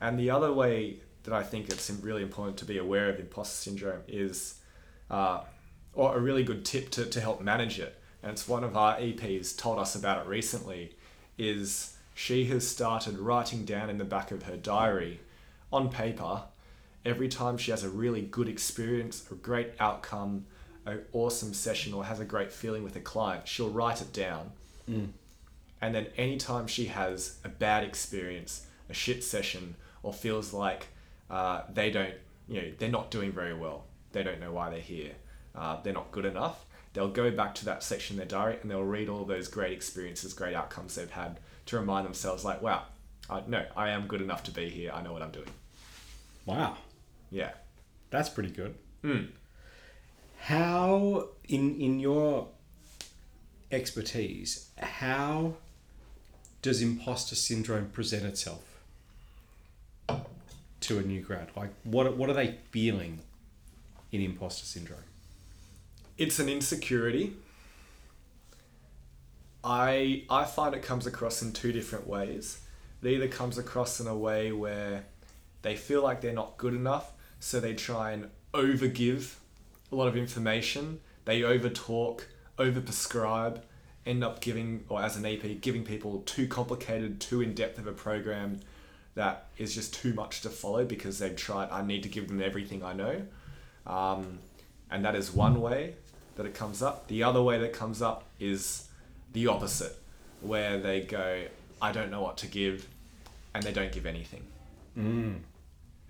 and 0.00 0.18
the 0.18 0.30
other 0.30 0.52
way 0.52 0.96
that 1.24 1.34
I 1.34 1.42
think 1.42 1.68
it's 1.68 1.90
really 1.90 2.22
important 2.22 2.56
to 2.58 2.64
be 2.64 2.78
aware 2.78 3.10
of 3.10 3.20
imposter 3.20 3.70
syndrome 3.70 4.02
is, 4.08 4.60
uh, 5.10 5.40
or 5.94 6.16
a 6.16 6.20
really 6.20 6.42
good 6.42 6.64
tip 6.64 6.90
to, 6.90 7.04
to 7.06 7.20
help 7.20 7.40
manage 7.40 7.78
it, 7.78 8.00
and 8.22 8.32
it's 8.32 8.48
one 8.48 8.64
of 8.64 8.76
our 8.76 8.96
EPs 8.96 9.56
told 9.56 9.78
us 9.78 9.94
about 9.94 10.24
it 10.24 10.28
recently, 10.28 10.94
is 11.38 11.96
she 12.14 12.46
has 12.46 12.66
started 12.66 13.18
writing 13.18 13.64
down 13.64 13.90
in 13.90 13.98
the 13.98 14.04
back 14.04 14.30
of 14.30 14.44
her 14.44 14.56
diary 14.56 15.20
on 15.72 15.90
paper 15.90 16.42
every 17.06 17.28
time 17.28 17.56
she 17.56 17.70
has 17.70 17.84
a 17.84 17.88
really 17.88 18.20
good 18.20 18.48
experience, 18.48 19.24
a 19.30 19.34
great 19.34 19.70
outcome, 19.80 20.44
an 20.84 21.00
awesome 21.12 21.54
session, 21.54 21.94
or 21.94 22.04
has 22.04 22.20
a 22.20 22.24
great 22.24 22.52
feeling 22.52 22.82
with 22.82 22.96
a 22.96 23.00
client, 23.00 23.48
she'll 23.48 23.70
write 23.70 24.02
it 24.02 24.12
down. 24.12 24.50
And 25.80 25.94
then 25.94 26.08
anytime 26.16 26.66
she 26.66 26.86
has 26.86 27.38
a 27.44 27.48
bad 27.48 27.84
experience, 27.84 28.66
a 28.90 28.94
shit 28.94 29.22
session, 29.24 29.76
or 30.02 30.12
feels 30.12 30.52
like 30.52 30.88
uh, 31.30 31.62
they 31.72 31.90
don't, 31.90 32.14
you 32.48 32.60
know, 32.60 32.72
they're 32.78 32.88
not 32.88 33.10
doing 33.10 33.32
very 33.32 33.54
well, 33.54 33.84
they 34.12 34.22
don't 34.22 34.40
know 34.40 34.52
why 34.52 34.70
they're 34.70 34.80
here, 34.80 35.12
uh, 35.54 35.80
they're 35.82 35.92
not 35.92 36.10
good 36.12 36.24
enough, 36.24 36.66
they'll 36.92 37.08
go 37.08 37.30
back 37.30 37.54
to 37.56 37.64
that 37.64 37.82
section 37.82 38.14
in 38.14 38.18
their 38.18 38.26
diary 38.26 38.58
and 38.62 38.70
they'll 38.70 38.82
read 38.82 39.08
all 39.08 39.24
those 39.24 39.48
great 39.48 39.72
experiences, 39.72 40.32
great 40.32 40.54
outcomes 40.54 40.94
they've 40.94 41.10
had 41.10 41.38
to 41.66 41.78
remind 41.78 42.06
themselves, 42.06 42.44
like, 42.44 42.62
wow, 42.62 42.82
I, 43.28 43.42
no, 43.46 43.64
I 43.76 43.90
am 43.90 44.06
good 44.06 44.22
enough 44.22 44.42
to 44.44 44.50
be 44.50 44.68
here. 44.68 44.92
I 44.94 45.02
know 45.02 45.12
what 45.12 45.22
I'm 45.22 45.32
doing. 45.32 45.50
Wow, 46.46 46.76
Yeah. 47.30 47.50
that's 48.10 48.28
pretty 48.28 48.50
good. 48.50 48.74
Mm. 49.02 49.28
How 50.38 51.28
in 51.48 51.80
in 51.80 52.00
your 52.00 52.48
expertise, 53.70 54.70
how 54.78 55.54
does 56.62 56.80
imposter 56.82 57.34
syndrome 57.34 57.90
present 57.90 58.24
itself 58.24 58.62
to 60.80 60.98
a 60.98 61.02
new 61.02 61.20
grad? 61.20 61.48
Like, 61.56 61.70
what 61.84 62.16
what 62.16 62.30
are 62.30 62.34
they 62.34 62.58
feeling 62.70 63.20
in 64.12 64.20
imposter 64.20 64.64
syndrome? 64.66 65.00
It's 66.16 66.38
an 66.38 66.48
insecurity. 66.48 67.34
I 69.64 70.24
I 70.30 70.44
find 70.44 70.74
it 70.74 70.82
comes 70.82 71.06
across 71.06 71.42
in 71.42 71.52
two 71.52 71.72
different 71.72 72.06
ways. 72.06 72.60
It 73.02 73.08
either 73.10 73.28
comes 73.28 73.58
across 73.58 74.00
in 74.00 74.06
a 74.06 74.16
way 74.16 74.52
where 74.52 75.04
they 75.62 75.76
feel 75.76 76.02
like 76.02 76.20
they're 76.20 76.32
not 76.32 76.56
good 76.56 76.74
enough, 76.74 77.12
so 77.46 77.60
they 77.60 77.74
try 77.74 78.10
and 78.10 78.28
overgive 78.52 79.36
a 79.92 79.94
lot 79.94 80.08
of 80.08 80.16
information. 80.16 80.98
They 81.26 81.42
overtalk, 81.42 82.22
overprescribe, 82.58 83.60
end 84.04 84.24
up 84.24 84.40
giving, 84.40 84.84
or 84.88 85.00
as 85.00 85.16
an 85.16 85.24
EP, 85.24 85.60
giving 85.60 85.84
people 85.84 86.24
too 86.26 86.48
complicated, 86.48 87.20
too 87.20 87.42
in 87.42 87.54
depth 87.54 87.78
of 87.78 87.86
a 87.86 87.92
program 87.92 88.58
that 89.14 89.46
is 89.58 89.76
just 89.76 89.94
too 89.94 90.12
much 90.12 90.40
to 90.40 90.50
follow 90.50 90.84
because 90.84 91.20
they've 91.20 91.36
tried. 91.36 91.70
I 91.70 91.82
need 91.82 92.02
to 92.02 92.08
give 92.08 92.26
them 92.26 92.42
everything 92.42 92.82
I 92.82 92.94
know. 92.94 93.22
Um, 93.86 94.40
and 94.90 95.04
that 95.04 95.14
is 95.14 95.32
one 95.32 95.60
way 95.60 95.94
that 96.34 96.46
it 96.46 96.54
comes 96.54 96.82
up. 96.82 97.06
The 97.06 97.22
other 97.22 97.42
way 97.42 97.60
that 97.60 97.72
comes 97.72 98.02
up 98.02 98.24
is 98.40 98.88
the 99.32 99.46
opposite, 99.46 99.96
where 100.40 100.80
they 100.80 101.02
go, 101.02 101.44
I 101.80 101.92
don't 101.92 102.10
know 102.10 102.22
what 102.22 102.38
to 102.38 102.48
give, 102.48 102.88
and 103.54 103.62
they 103.62 103.72
don't 103.72 103.92
give 103.92 104.04
anything. 104.04 104.42
Mm. 104.98 105.36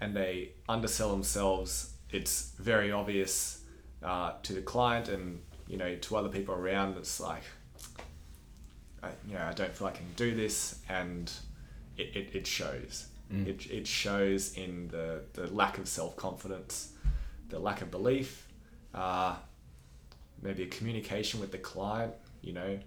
And 0.00 0.14
they 0.14 0.52
undersell 0.68 1.10
themselves. 1.10 1.94
It's 2.10 2.52
very 2.58 2.92
obvious 2.92 3.62
uh, 4.02 4.32
to 4.42 4.52
the 4.52 4.62
client 4.62 5.08
and 5.08 5.40
you 5.66 5.76
know 5.76 5.96
to 5.96 6.16
other 6.16 6.28
people 6.28 6.54
around. 6.54 6.96
It's 6.96 7.18
like, 7.20 7.42
I, 9.02 9.08
you 9.26 9.34
know, 9.34 9.42
I 9.42 9.52
don't 9.52 9.74
feel 9.74 9.88
I 9.88 9.92
can 9.92 10.06
do 10.16 10.34
this, 10.34 10.80
and 10.88 11.32
it, 11.96 12.14
it, 12.14 12.30
it 12.34 12.46
shows. 12.46 13.08
Mm. 13.32 13.46
It, 13.46 13.70
it 13.70 13.86
shows 13.86 14.54
in 14.56 14.88
the, 14.88 15.22
the 15.32 15.52
lack 15.52 15.78
of 15.78 15.88
self 15.88 16.16
confidence, 16.16 16.92
the 17.48 17.58
lack 17.58 17.82
of 17.82 17.90
belief, 17.90 18.46
uh, 18.94 19.34
maybe 20.42 20.62
a 20.62 20.66
communication 20.66 21.40
with 21.40 21.50
the 21.50 21.58
client, 21.58 22.12
you 22.42 22.52
know, 22.52 22.78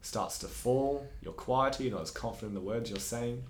starts 0.00 0.38
to 0.38 0.48
fall. 0.48 1.06
You're 1.22 1.32
quieter, 1.32 1.84
you're 1.84 1.92
not 1.92 2.02
as 2.02 2.10
confident 2.10 2.50
in 2.50 2.54
the 2.54 2.68
words 2.68 2.90
you're 2.90 2.98
saying. 2.98 3.44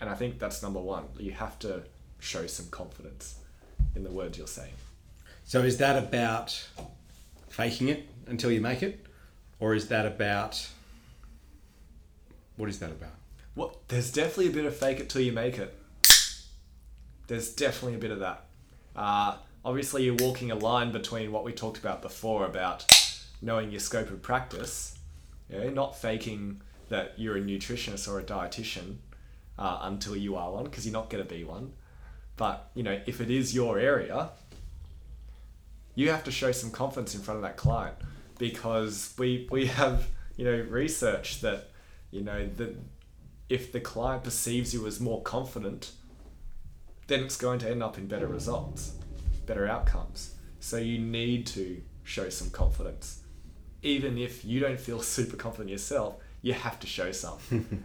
And 0.00 0.10
I 0.10 0.14
think 0.14 0.38
that's 0.38 0.62
number 0.62 0.80
one. 0.80 1.04
You 1.18 1.32
have 1.32 1.58
to 1.60 1.84
show 2.24 2.46
some 2.46 2.66
confidence 2.70 3.36
in 3.94 4.02
the 4.02 4.10
words 4.10 4.38
you're 4.38 4.46
saying. 4.46 4.72
So 5.44 5.60
is 5.62 5.76
that 5.78 5.96
about 5.96 6.68
faking 7.48 7.88
it 7.88 8.08
until 8.26 8.50
you 8.50 8.60
make 8.60 8.82
it, 8.82 9.06
or 9.60 9.74
is 9.74 9.88
that 9.88 10.06
about 10.06 10.68
what 12.56 12.68
is 12.68 12.78
that 12.78 12.90
about? 12.90 13.12
Well, 13.56 13.78
there's 13.88 14.10
definitely 14.10 14.48
a 14.48 14.50
bit 14.50 14.64
of 14.64 14.76
fake 14.76 15.00
it 15.00 15.08
till 15.08 15.20
you 15.20 15.32
make 15.32 15.58
it. 15.58 15.76
There's 17.26 17.52
definitely 17.52 17.94
a 17.94 18.00
bit 18.00 18.10
of 18.10 18.20
that. 18.20 18.44
Uh, 18.94 19.36
obviously, 19.64 20.04
you're 20.04 20.16
walking 20.16 20.50
a 20.50 20.54
line 20.54 20.92
between 20.92 21.32
what 21.32 21.44
we 21.44 21.52
talked 21.52 21.78
about 21.78 22.02
before 22.02 22.46
about 22.46 22.86
knowing 23.40 23.70
your 23.70 23.80
scope 23.80 24.10
of 24.10 24.22
practice, 24.22 24.98
yeah, 25.50 25.68
not 25.70 25.96
faking 25.96 26.60
that 26.88 27.14
you're 27.16 27.36
a 27.36 27.40
nutritionist 27.40 28.08
or 28.08 28.18
a 28.18 28.22
dietitian 28.22 28.96
uh, 29.58 29.80
until 29.82 30.16
you 30.16 30.36
are 30.36 30.52
one, 30.52 30.64
because 30.64 30.86
you're 30.86 30.92
not 30.92 31.10
going 31.10 31.22
to 31.22 31.28
be 31.28 31.44
one. 31.44 31.72
But 32.36 32.70
you 32.74 32.82
know, 32.82 33.00
if 33.06 33.20
it 33.20 33.30
is 33.30 33.54
your 33.54 33.78
area, 33.78 34.30
you 35.94 36.10
have 36.10 36.24
to 36.24 36.30
show 36.30 36.52
some 36.52 36.70
confidence 36.70 37.14
in 37.14 37.20
front 37.20 37.36
of 37.36 37.42
that 37.42 37.56
client 37.56 37.96
because 38.38 39.14
we 39.18 39.48
we 39.50 39.66
have 39.66 40.08
you 40.36 40.44
know 40.44 40.66
research 40.68 41.40
that 41.40 41.70
you 42.10 42.22
know 42.22 42.48
that 42.56 42.76
if 43.48 43.72
the 43.72 43.80
client 43.80 44.24
perceives 44.24 44.74
you 44.74 44.86
as 44.86 45.00
more 45.00 45.22
confident, 45.22 45.92
then 47.06 47.22
it's 47.22 47.36
going 47.36 47.58
to 47.60 47.70
end 47.70 47.82
up 47.82 47.98
in 47.98 48.06
better 48.06 48.26
results, 48.26 48.92
better 49.46 49.66
outcomes. 49.68 50.34
So 50.60 50.78
you 50.78 50.98
need 50.98 51.46
to 51.48 51.82
show 52.04 52.30
some 52.30 52.50
confidence. 52.50 53.20
Even 53.82 54.16
if 54.16 54.44
you 54.44 54.60
don't 54.60 54.80
feel 54.80 55.00
super 55.16 55.36
confident 55.36 55.70
yourself, 55.70 56.16
you 56.42 56.54
have 56.54 56.80
to 56.80 56.86
show 56.86 57.12
some. 57.12 57.38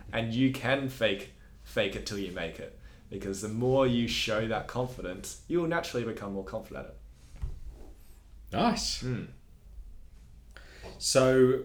and 0.14 0.34
you 0.34 0.52
can 0.52 0.90
fake 0.90 1.34
fake 1.64 1.96
it 1.96 2.06
till 2.06 2.18
you 2.18 2.32
make 2.32 2.60
it. 2.60 2.79
Because 3.10 3.41
the 3.41 3.50
more 3.50 3.88
you 3.88 4.08
show 4.08 4.48
that 4.48 4.67
confidence, 4.67 5.41
you 5.48 5.62
will 5.62 5.67
naturally 5.67 6.06
become 6.06 6.34
more 6.34 6.43
confident 6.43 6.86
at 6.86 6.91
it. 6.91 6.98
Nice. 8.52 9.04
Mm. 9.04 9.28
So 10.98 11.62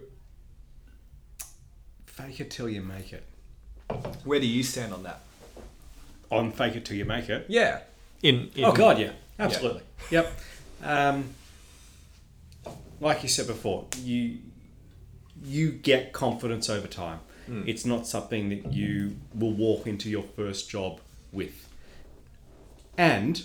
fake 2.05 2.39
it 2.39 2.49
till 2.49 2.69
you 2.69 2.81
make 2.81 3.13
it. 3.13 3.25
Where 4.23 4.39
do 4.39 4.47
you 4.47 4.63
stand 4.63 4.93
on 4.93 5.03
that? 5.03 5.19
On 6.31 6.51
fake 6.51 6.75
it 6.75 6.85
till 6.85 6.97
you 6.97 7.05
make 7.05 7.29
it. 7.29 7.45
Yeah. 7.47 7.81
In, 8.23 8.49
in 8.55 8.65
Oh 8.65 8.71
God, 8.71 8.97
yeah, 8.97 9.11
absolutely. 9.37 9.81
Yep. 10.09 10.39
Um, 10.83 11.35
like 12.99 13.21
you 13.21 13.29
said 13.29 13.47
before, 13.47 13.85
you 14.01 14.39
you 15.43 15.71
get 15.71 16.13
confidence 16.13 16.69
over 16.69 16.87
time. 16.87 17.19
It's 17.67 17.85
not 17.85 18.07
something 18.07 18.49
that 18.49 18.73
you 18.73 19.17
will 19.35 19.53
walk 19.53 19.85
into 19.85 20.09
your 20.09 20.23
first 20.23 20.67
job 20.67 20.99
with, 21.35 21.69
and 22.97 23.43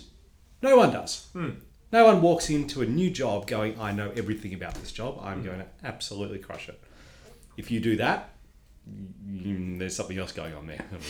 no 0.62 0.76
one 0.76 0.92
does. 0.92 1.28
Hmm. 1.32 1.50
No 1.92 2.06
one 2.06 2.22
walks 2.22 2.48
into 2.48 2.82
a 2.82 2.86
new 2.86 3.10
job 3.10 3.46
going, 3.46 3.78
"I 3.78 3.92
know 3.92 4.12
everything 4.16 4.54
about 4.54 4.74
this 4.76 4.92
job. 4.92 5.18
I'm 5.22 5.40
hmm. 5.40 5.46
going 5.46 5.58
to 5.58 5.66
absolutely 5.84 6.38
crush 6.38 6.68
it." 6.68 6.80
If 7.56 7.70
you 7.70 7.80
do 7.80 7.96
that, 7.96 8.30
mm, 8.88 9.78
there's 9.78 9.96
something 9.96 10.16
else 10.16 10.32
going 10.32 10.54
on 10.54 10.66
there. 10.66 10.84
I 10.88 10.92
mean, 10.92 11.02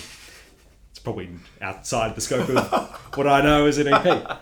it's 0.90 0.98
probably 0.98 1.28
outside 1.60 2.16
the 2.16 2.20
scope 2.20 2.48
of 2.48 2.96
what 3.14 3.26
I 3.26 3.42
know 3.42 3.66
as 3.66 3.78
an 3.78 3.92
EP. 3.92 4.40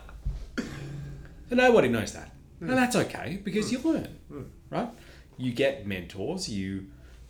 And 1.50 1.58
nobody 1.58 1.88
knows 1.88 2.12
that. 2.12 2.30
Hmm. 2.60 2.70
And 2.70 2.78
that's 2.78 2.96
okay 2.96 3.40
because 3.42 3.72
you 3.72 3.78
learn, 3.80 4.18
right? 4.70 4.88
You 5.36 5.52
get 5.52 5.86
mentors, 5.86 6.48
you 6.48 6.86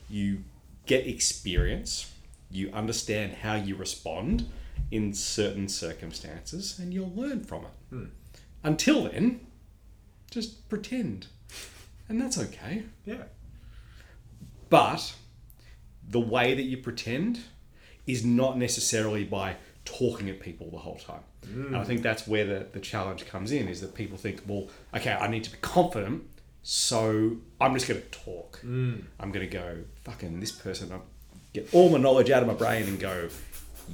you 0.09 0.45
get 0.87 1.07
experience, 1.07 2.13
you 2.51 2.71
understand 2.73 3.35
how 3.35 3.55
you 3.55 3.77
respond 3.77 4.49
in 4.91 5.13
certain 5.13 5.69
circumstances, 5.69 6.79
and 6.79 6.93
you'll 6.95 7.13
learn 7.15 7.45
from 7.45 7.65
it. 7.65 7.71
Hmm. 7.91 8.05
Until 8.65 9.05
then, 9.05 9.47
just 10.31 10.69
pretend. 10.69 11.27
And 12.09 12.21
that's 12.21 12.39
okay. 12.39 12.85
Yeah. 13.05 13.25
But 14.71 15.15
the 16.09 16.21
way 16.21 16.55
that 16.55 16.63
you 16.63 16.79
pretend 16.79 17.41
is 18.07 18.25
not 18.25 18.57
necessarily 18.57 19.25
by 19.25 19.57
talking 19.85 20.29
at 20.29 20.41
people 20.41 20.71
the 20.71 20.79
whole 20.79 20.97
time. 20.97 21.21
And 21.43 21.77
I 21.77 21.81
hmm. 21.81 21.87
think 21.87 22.03
that's 22.03 22.27
where 22.27 22.45
the, 22.45 22.67
the 22.73 22.81
challenge 22.81 23.27
comes 23.27 23.53
in 23.53 23.69
is 23.69 23.81
that 23.81 23.95
people 23.95 24.19
think, 24.19 24.43
well, 24.47 24.69
okay, 24.95 25.13
I 25.13 25.29
need 25.29 25.45
to 25.45 25.51
be 25.51 25.59
confident, 25.61 26.25
so 26.63 27.37
I'm 27.61 27.75
just 27.75 27.89
going 27.89 28.01
to 28.01 28.07
talk. 28.09 28.61
Hmm. 28.61 28.97
I'm 29.21 29.33
going 29.33 29.49
to 29.49 29.53
go, 29.53 29.79
fucking 30.05 30.41
this 30.41 30.53
person, 30.53 30.93
I'll 30.93 31.05
get 31.55 31.73
all 31.73 31.89
my 31.91 31.99
knowledge 31.99 32.31
out 32.31 32.43
of 32.43 32.49
my 32.49 32.55
brain 32.55 32.87
and 32.87 32.99
go, 32.99 33.29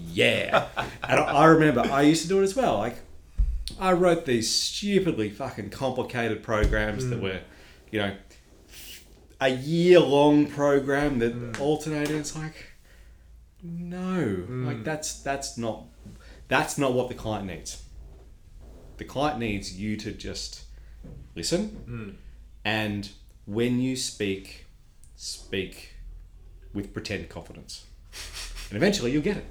yeah. 0.08 0.68
and 0.76 1.20
I, 1.20 1.24
I 1.24 1.44
remember 1.46 1.80
I 1.80 2.02
used 2.02 2.22
to 2.22 2.28
do 2.28 2.40
it 2.40 2.44
as 2.44 2.56
well. 2.56 2.78
Like, 2.78 2.96
I 3.78 3.92
wrote 3.92 4.26
these 4.26 4.50
stupidly 4.50 5.30
fucking 5.30 5.70
complicated 5.70 6.42
programs 6.42 7.08
that 7.08 7.18
mm. 7.18 7.22
were, 7.22 7.40
you 7.90 8.00
know, 8.00 8.16
a 9.40 9.48
year 9.48 10.00
long 10.00 10.46
program 10.46 11.18
that 11.18 11.34
mm. 11.34 11.60
alternated. 11.60 12.16
It's 12.16 12.36
like, 12.36 12.54
no, 13.62 14.44
mm. 14.48 14.66
like 14.66 14.84
that's 14.84 15.20
that's 15.22 15.56
not 15.56 15.84
that's 16.48 16.78
not 16.78 16.92
what 16.92 17.08
the 17.08 17.14
client 17.14 17.46
needs. 17.46 17.82
The 18.96 19.04
client 19.04 19.38
needs 19.38 19.78
you 19.78 19.96
to 19.96 20.12
just 20.12 20.64
listen, 21.34 22.18
and 22.64 23.10
when 23.46 23.80
you 23.80 23.96
speak, 23.96 24.66
speak 25.16 25.94
with 26.72 26.92
pretend 26.92 27.28
confidence, 27.28 27.86
and 28.68 28.76
eventually 28.76 29.10
you'll 29.10 29.22
get 29.22 29.38
it. 29.38 29.46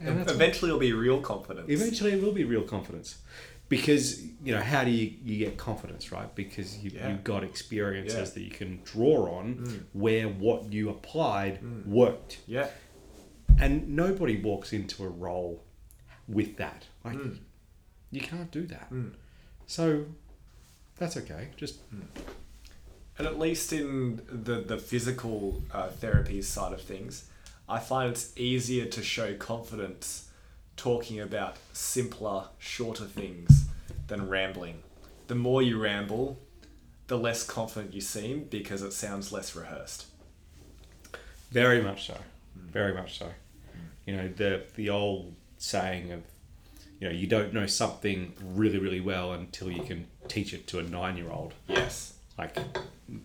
And 0.00 0.28
Eventually, 0.30 0.70
it'll 0.70 0.80
be 0.80 0.92
real 0.92 1.20
confidence. 1.20 1.68
eventually 1.68 2.12
it 2.12 2.22
will 2.22 2.32
be 2.32 2.44
real 2.44 2.62
confidence. 2.62 3.18
Because 3.68 4.22
you 4.42 4.54
know 4.54 4.62
how 4.62 4.82
do 4.84 4.90
you, 4.90 5.12
you 5.22 5.38
get 5.44 5.58
confidence 5.58 6.10
right? 6.10 6.34
Because 6.34 6.78
you, 6.78 6.90
Yeah. 6.94 7.10
you've 7.10 7.24
got 7.24 7.44
experiences 7.44 8.28
Yeah. 8.28 8.34
that 8.34 8.40
you 8.40 8.50
can 8.50 8.80
draw 8.84 9.36
on 9.38 9.56
mm. 9.56 9.82
where 9.92 10.26
what 10.28 10.72
you 10.72 10.88
applied 10.88 11.60
mm. 11.62 11.84
worked. 11.86 12.38
Yeah. 12.46 12.68
and 13.60 13.88
nobody 13.88 14.40
walks 14.40 14.72
into 14.72 15.04
a 15.04 15.08
role 15.08 15.64
with 16.28 16.56
that. 16.58 16.86
Like 17.04 17.16
mm. 17.16 17.38
you 18.10 18.20
can't 18.20 18.50
do 18.52 18.66
that. 18.68 18.90
So 19.66 20.06
that's 20.96 21.16
okay. 21.16 21.48
Just 21.56 21.80
And 23.18 23.26
at 23.26 23.38
least 23.38 23.72
in 23.72 24.22
the, 24.30 24.60
the 24.60 24.78
physical 24.78 25.62
uh, 25.72 25.88
therapy 25.88 26.40
side 26.40 26.72
of 26.72 26.80
things, 26.80 27.24
I 27.68 27.78
find 27.80 28.10
it's 28.10 28.32
easier 28.36 28.86
to 28.86 29.02
show 29.02 29.34
confidence 29.34 30.30
talking 30.76 31.20
about 31.20 31.56
simpler, 31.72 32.44
shorter 32.58 33.04
things 33.04 33.66
than 34.06 34.28
rambling. 34.28 34.82
The 35.26 35.34
more 35.34 35.60
you 35.60 35.78
ramble, 35.78 36.38
the 37.08 37.18
less 37.18 37.44
confident 37.44 37.94
you 37.94 38.00
seem 38.00 38.44
because 38.44 38.80
it 38.80 38.92
sounds 38.92 39.32
less 39.32 39.54
rehearsed. 39.54 40.06
Very 41.50 41.82
much 41.82 42.06
so. 42.06 42.14
Mm. 42.14 42.70
Very 42.70 42.94
much 42.94 43.18
so. 43.18 43.28
You 44.06 44.16
know, 44.16 44.28
the 44.28 44.62
the 44.76 44.88
old 44.88 45.34
saying 45.58 46.12
of, 46.12 46.22
you 47.00 47.08
know, 47.08 47.14
you 47.14 47.26
don't 47.26 47.52
know 47.52 47.66
something 47.66 48.32
really, 48.42 48.78
really 48.78 49.00
well 49.00 49.32
until 49.32 49.70
you 49.70 49.82
can 49.82 50.06
teach 50.28 50.54
it 50.54 50.66
to 50.68 50.78
a 50.78 50.82
nine 50.82 51.18
year 51.18 51.30
old. 51.30 51.52
Yes. 51.66 52.14
Like 52.38 52.56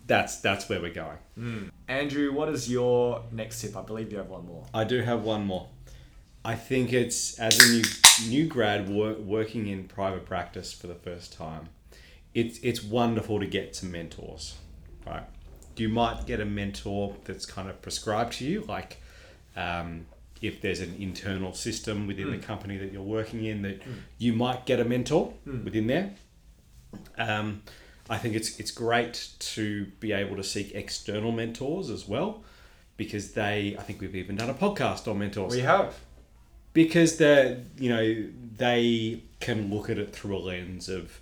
that's 0.07 0.37
that's 0.41 0.67
where 0.69 0.81
we're 0.81 0.93
going. 0.93 1.69
Andrew, 1.87 2.33
what 2.33 2.49
is 2.49 2.69
your 2.69 3.23
next 3.31 3.61
tip? 3.61 3.77
I 3.77 3.81
believe 3.81 4.11
you 4.11 4.17
have 4.17 4.29
one 4.29 4.45
more. 4.47 4.65
I 4.73 4.83
do 4.83 5.01
have 5.01 5.23
one 5.23 5.45
more. 5.45 5.67
I 6.45 6.55
think 6.55 6.91
it's 6.91 7.39
as 7.39 7.57
a 7.59 7.71
new 7.71 7.83
new 8.29 8.47
grad 8.47 8.89
wor- 8.89 9.13
working 9.13 9.67
in 9.67 9.85
private 9.85 10.25
practice 10.25 10.73
for 10.73 10.87
the 10.87 10.95
first 10.95 11.33
time. 11.33 11.69
It's 12.33 12.57
it's 12.59 12.83
wonderful 12.83 13.39
to 13.39 13.45
get 13.45 13.75
some 13.75 13.91
mentors, 13.91 14.57
right? 15.05 15.23
You 15.77 15.89
might 15.89 16.25
get 16.25 16.39
a 16.39 16.45
mentor 16.45 17.15
that's 17.25 17.45
kind 17.45 17.69
of 17.69 17.81
prescribed 17.81 18.33
to 18.33 18.45
you, 18.45 18.61
like 18.61 18.97
um, 19.55 20.05
if 20.41 20.61
there's 20.61 20.81
an 20.81 20.95
internal 20.99 21.53
system 21.53 22.05
within 22.07 22.29
the 22.31 22.37
company 22.39 22.77
that 22.77 22.91
you're 22.91 23.01
working 23.01 23.45
in, 23.45 23.61
that 23.63 23.81
you 24.17 24.33
might 24.33 24.65
get 24.65 24.79
a 24.79 24.85
mentor 24.85 25.33
within 25.63 25.87
there. 25.87 26.13
Um, 27.17 27.63
I 28.09 28.17
think 28.17 28.35
it's 28.35 28.59
it's 28.59 28.71
great 28.71 29.29
to 29.39 29.85
be 29.99 30.11
able 30.11 30.35
to 30.35 30.43
seek 30.43 30.73
external 30.75 31.31
mentors 31.31 31.89
as 31.89 32.07
well, 32.07 32.43
because 32.97 33.31
they. 33.33 33.75
I 33.79 33.83
think 33.83 34.01
we've 34.01 34.15
even 34.15 34.35
done 34.35 34.49
a 34.49 34.53
podcast 34.53 35.07
on 35.07 35.19
mentors 35.19 35.53
We 35.53 35.61
have. 35.61 35.95
because 36.73 37.17
they 37.17 37.63
you 37.77 37.89
know 37.89 38.25
they 38.57 39.23
can 39.39 39.73
look 39.73 39.89
at 39.89 39.97
it 39.97 40.13
through 40.13 40.37
a 40.37 40.39
lens 40.39 40.89
of 40.89 41.19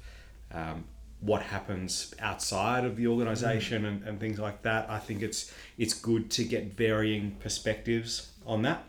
um, 0.51 0.85
what 1.21 1.43
happens 1.43 2.13
outside 2.19 2.83
of 2.83 2.95
the 2.97 3.05
organization 3.07 3.85
and, 3.85 4.03
and 4.03 4.19
things 4.19 4.39
like 4.39 4.63
that 4.63 4.89
i 4.89 4.97
think 4.97 5.21
it's 5.21 5.53
it's 5.77 5.93
good 5.93 6.29
to 6.31 6.43
get 6.43 6.75
varying 6.75 7.35
perspectives 7.39 8.31
on 8.45 8.63
that 8.63 8.83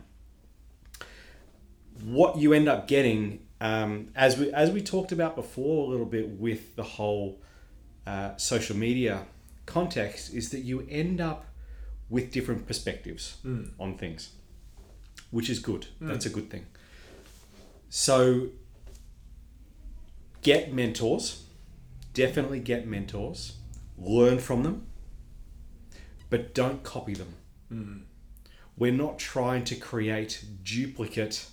what 2.04 2.36
you 2.38 2.52
end 2.52 2.68
up 2.68 2.88
getting 2.88 3.40
um, 3.60 4.08
as 4.16 4.38
we 4.38 4.50
as 4.52 4.70
we 4.70 4.80
talked 4.82 5.12
about 5.12 5.36
before 5.36 5.86
a 5.86 5.90
little 5.90 6.06
bit 6.06 6.28
with 6.30 6.74
the 6.74 6.82
whole 6.82 7.38
uh, 8.06 8.36
social 8.36 8.76
media 8.76 9.26
context 9.66 10.34
is 10.34 10.50
that 10.50 10.60
you 10.60 10.86
end 10.90 11.20
up 11.20 11.46
with 12.08 12.32
different 12.32 12.66
perspectives 12.66 13.36
hmm. 13.42 13.64
on 13.78 13.96
things 13.96 14.30
which 15.32 15.50
is 15.50 15.58
good. 15.58 15.86
Hmm. 15.98 16.08
That's 16.08 16.26
a 16.26 16.30
good 16.30 16.48
thing. 16.48 16.66
So 17.88 18.48
get 20.42 20.72
mentors. 20.72 21.44
Definitely 22.14 22.60
get 22.60 22.86
mentors. 22.86 23.56
Learn 23.98 24.38
from 24.38 24.62
them. 24.62 24.86
But 26.30 26.54
don't 26.54 26.84
copy 26.84 27.14
them. 27.14 27.34
Hmm. 27.68 27.96
We're 28.76 28.92
not 28.92 29.18
trying 29.18 29.64
to 29.64 29.74
create 29.74 30.44
duplicate 30.62 31.46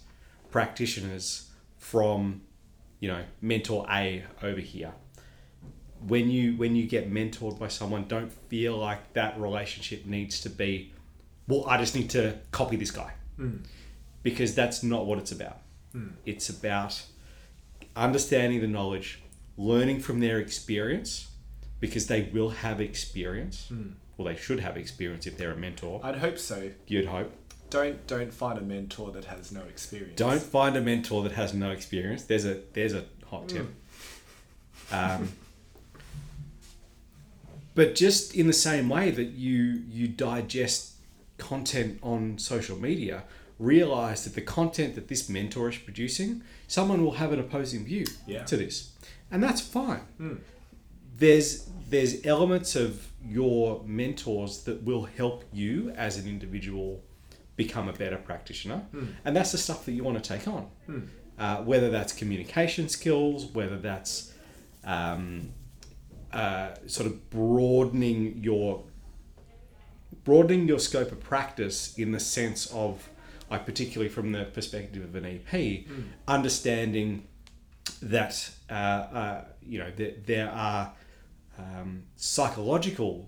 practitioners 0.51 1.49
from, 1.77 2.41
you 2.99 3.09
know, 3.09 3.23
mentor 3.41 3.85
A 3.89 4.23
over 4.43 4.59
here. 4.59 4.93
When 6.07 6.29
you 6.29 6.55
when 6.55 6.75
you 6.75 6.87
get 6.87 7.11
mentored 7.11 7.59
by 7.59 7.67
someone, 7.67 8.05
don't 8.07 8.31
feel 8.49 8.77
like 8.77 9.13
that 9.13 9.39
relationship 9.39 10.05
needs 10.05 10.41
to 10.41 10.49
be, 10.49 10.93
well, 11.47 11.65
I 11.67 11.77
just 11.77 11.95
need 11.95 12.09
to 12.11 12.37
copy 12.51 12.77
this 12.77 12.91
guy 12.91 13.13
hmm. 13.35 13.57
because 14.23 14.55
that's 14.55 14.81
not 14.81 15.05
what 15.05 15.19
it's 15.19 15.31
about. 15.31 15.57
Hmm. 15.91 16.09
It's 16.25 16.49
about 16.49 17.01
understanding 17.95 18.61
the 18.61 18.67
knowledge, 18.67 19.21
learning 19.57 19.99
from 19.99 20.21
their 20.21 20.39
experience, 20.39 21.29
because 21.79 22.07
they 22.07 22.29
will 22.33 22.49
have 22.49 22.79
experience. 22.79 23.67
Hmm. 23.67 23.89
Well, 24.17 24.27
they 24.27 24.39
should 24.39 24.59
have 24.59 24.77
experience 24.77 25.27
if 25.27 25.37
they're 25.37 25.51
a 25.51 25.57
mentor. 25.57 26.01
I'd 26.03 26.17
hope 26.17 26.37
so. 26.37 26.71
You'd 26.87 27.05
hope. 27.05 27.31
Don't 27.69 28.05
don't 28.07 28.33
find 28.33 28.57
a 28.57 28.61
mentor 28.61 29.11
that 29.11 29.25
has 29.25 29.51
no 29.51 29.61
experience. 29.61 30.17
Don't 30.17 30.41
find 30.41 30.75
a 30.75 30.81
mentor 30.81 31.23
that 31.23 31.33
has 31.33 31.53
no 31.53 31.71
experience. 31.71 32.23
There's 32.23 32.45
a 32.45 32.61
there's 32.73 32.93
a 32.93 33.05
hot 33.27 33.47
tip. 33.47 33.67
Um, 34.91 35.29
but 37.79 37.95
just 37.95 38.35
in 38.35 38.45
the 38.53 38.59
same 38.69 38.85
way 38.95 39.05
that 39.19 39.29
you 39.45 39.59
you 39.97 40.05
digest 40.29 40.79
content 41.37 41.91
on 42.13 42.37
social 42.37 42.77
media, 42.89 43.17
realize 43.73 44.19
that 44.25 44.33
the 44.39 44.45
content 44.59 44.89
that 44.97 45.07
this 45.07 45.29
mentor 45.29 45.65
is 45.69 45.77
producing, 45.87 46.29
someone 46.67 46.99
will 47.05 47.17
have 47.23 47.31
an 47.35 47.39
opposing 47.45 47.81
view 47.91 48.05
Yeah. 48.27 48.43
to 48.51 48.55
this, 48.63 48.75
and 49.31 49.41
that's 49.45 49.61
fine. 49.79 50.05
There's 51.17 51.67
there's 51.89 52.13
elements 52.25 52.75
of 52.75 52.91
your 53.37 53.83
mentors 53.85 54.53
that 54.67 54.83
will 54.83 55.05
help 55.21 55.43
you 55.61 55.71
as 56.07 56.17
an 56.17 56.27
individual 56.27 56.89
become 57.55 57.87
a 57.89 57.93
better 57.93 58.17
practitioner, 58.29 58.79
and 59.25 59.31
that's 59.35 59.51
the 59.55 59.57
stuff 59.67 59.85
that 59.85 59.93
you 59.93 60.03
want 60.03 60.17
to 60.23 60.27
take 60.33 60.45
on. 60.47 60.63
Uh, 61.43 61.57
whether 61.69 61.89
that's 61.89 62.11
communication 62.21 62.89
skills, 62.89 63.45
whether 63.57 63.77
that's 63.89 64.33
um, 64.83 65.53
uh, 66.33 66.69
sort 66.87 67.07
of 67.07 67.29
broadening 67.29 68.39
your 68.43 68.83
broadening 70.23 70.67
your 70.67 70.79
scope 70.79 71.11
of 71.11 71.19
practice 71.21 71.97
in 71.97 72.11
the 72.11 72.19
sense 72.19 72.67
of, 72.73 73.09
like 73.49 73.65
particularly 73.65 74.09
from 74.09 74.31
the 74.31 74.45
perspective 74.45 75.03
of 75.03 75.15
an 75.15 75.25
EP, 75.25 75.85
understanding 76.27 77.27
that 78.01 78.49
uh, 78.69 78.73
uh, 78.73 79.45
you 79.61 79.79
know 79.79 79.91
that 79.97 80.25
there 80.27 80.49
are 80.51 80.91
um, 81.57 82.03
psychological 82.15 83.25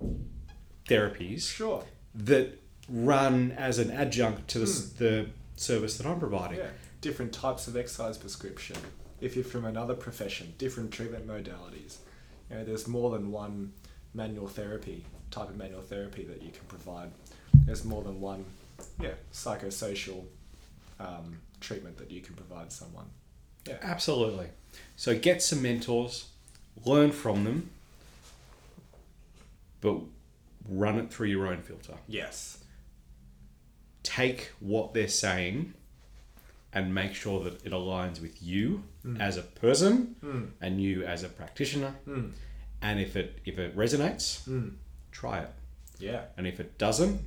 therapies 0.85 1.41
Sure. 1.47 1.83
that 2.15 2.59
run 2.89 3.51
as 3.53 3.79
an 3.79 3.91
adjunct 3.91 4.47
to 4.49 4.59
the, 4.59 4.65
s 4.65 4.89
the 4.97 5.27
service 5.55 5.97
that 5.97 6.05
I'm 6.07 6.19
providing. 6.19 6.57
Yeah. 6.59 6.69
Different 7.01 7.33
types 7.33 7.67
of 7.67 7.75
exercise 7.75 8.17
prescription. 8.17 8.77
If 9.19 9.35
you're 9.35 9.45
from 9.45 9.65
another 9.65 9.93
profession, 9.95 10.53
different 10.57 10.91
treatment 10.91 11.27
modalities. 11.27 11.97
You 12.51 12.57
know, 12.57 12.63
there's 12.65 12.87
more 12.87 13.11
than 13.11 13.31
one 13.31 13.71
manual 14.13 14.47
therapy 14.47 15.05
type 15.29 15.49
of 15.49 15.55
manual 15.55 15.81
therapy 15.81 16.25
that 16.25 16.41
you 16.41 16.51
can 16.51 16.65
provide. 16.67 17.09
There's 17.65 17.85
more 17.85 18.03
than 18.03 18.19
one, 18.19 18.43
yeah, 18.99 19.13
psychosocial 19.31 20.25
um, 20.99 21.39
treatment 21.61 21.97
that 21.97 22.11
you 22.11 22.19
can 22.19 22.35
provide 22.35 22.71
someone. 22.71 23.05
Yeah. 23.65 23.77
Absolutely. 23.81 24.47
So 24.97 25.17
get 25.17 25.41
some 25.41 25.61
mentors, 25.61 26.29
learn 26.85 27.11
from 27.11 27.45
them, 27.45 27.69
but 29.79 29.97
run 30.67 30.99
it 30.99 31.13
through 31.13 31.27
your 31.27 31.47
own 31.47 31.61
filter. 31.61 31.93
Yes. 32.07 32.63
Take 34.03 34.51
what 34.59 34.93
they're 34.93 35.07
saying 35.07 35.73
and 36.73 36.93
make 36.93 37.13
sure 37.13 37.43
that 37.43 37.65
it 37.65 37.71
aligns 37.71 38.21
with 38.21 38.41
you 38.41 38.84
hmm. 39.03 39.19
as 39.19 39.38
a 39.38 39.41
person 39.41 40.15
hmm. 40.21 40.45
and 40.62 40.81
you 40.81 41.03
as 41.03 41.23
a 41.23 41.29
practitioner. 41.29 41.95
Hmm. 42.05 42.29
And 42.81 42.99
if 42.99 43.15
it 43.15 43.39
if 43.45 43.60
it 43.60 43.75
resonates, 43.75 44.47
try 45.12 45.39
it. 45.39 45.49
Yeah. 45.99 46.23
And 46.38 46.47
if 46.47 46.60
it 46.60 46.77
doesn't, 46.77 47.21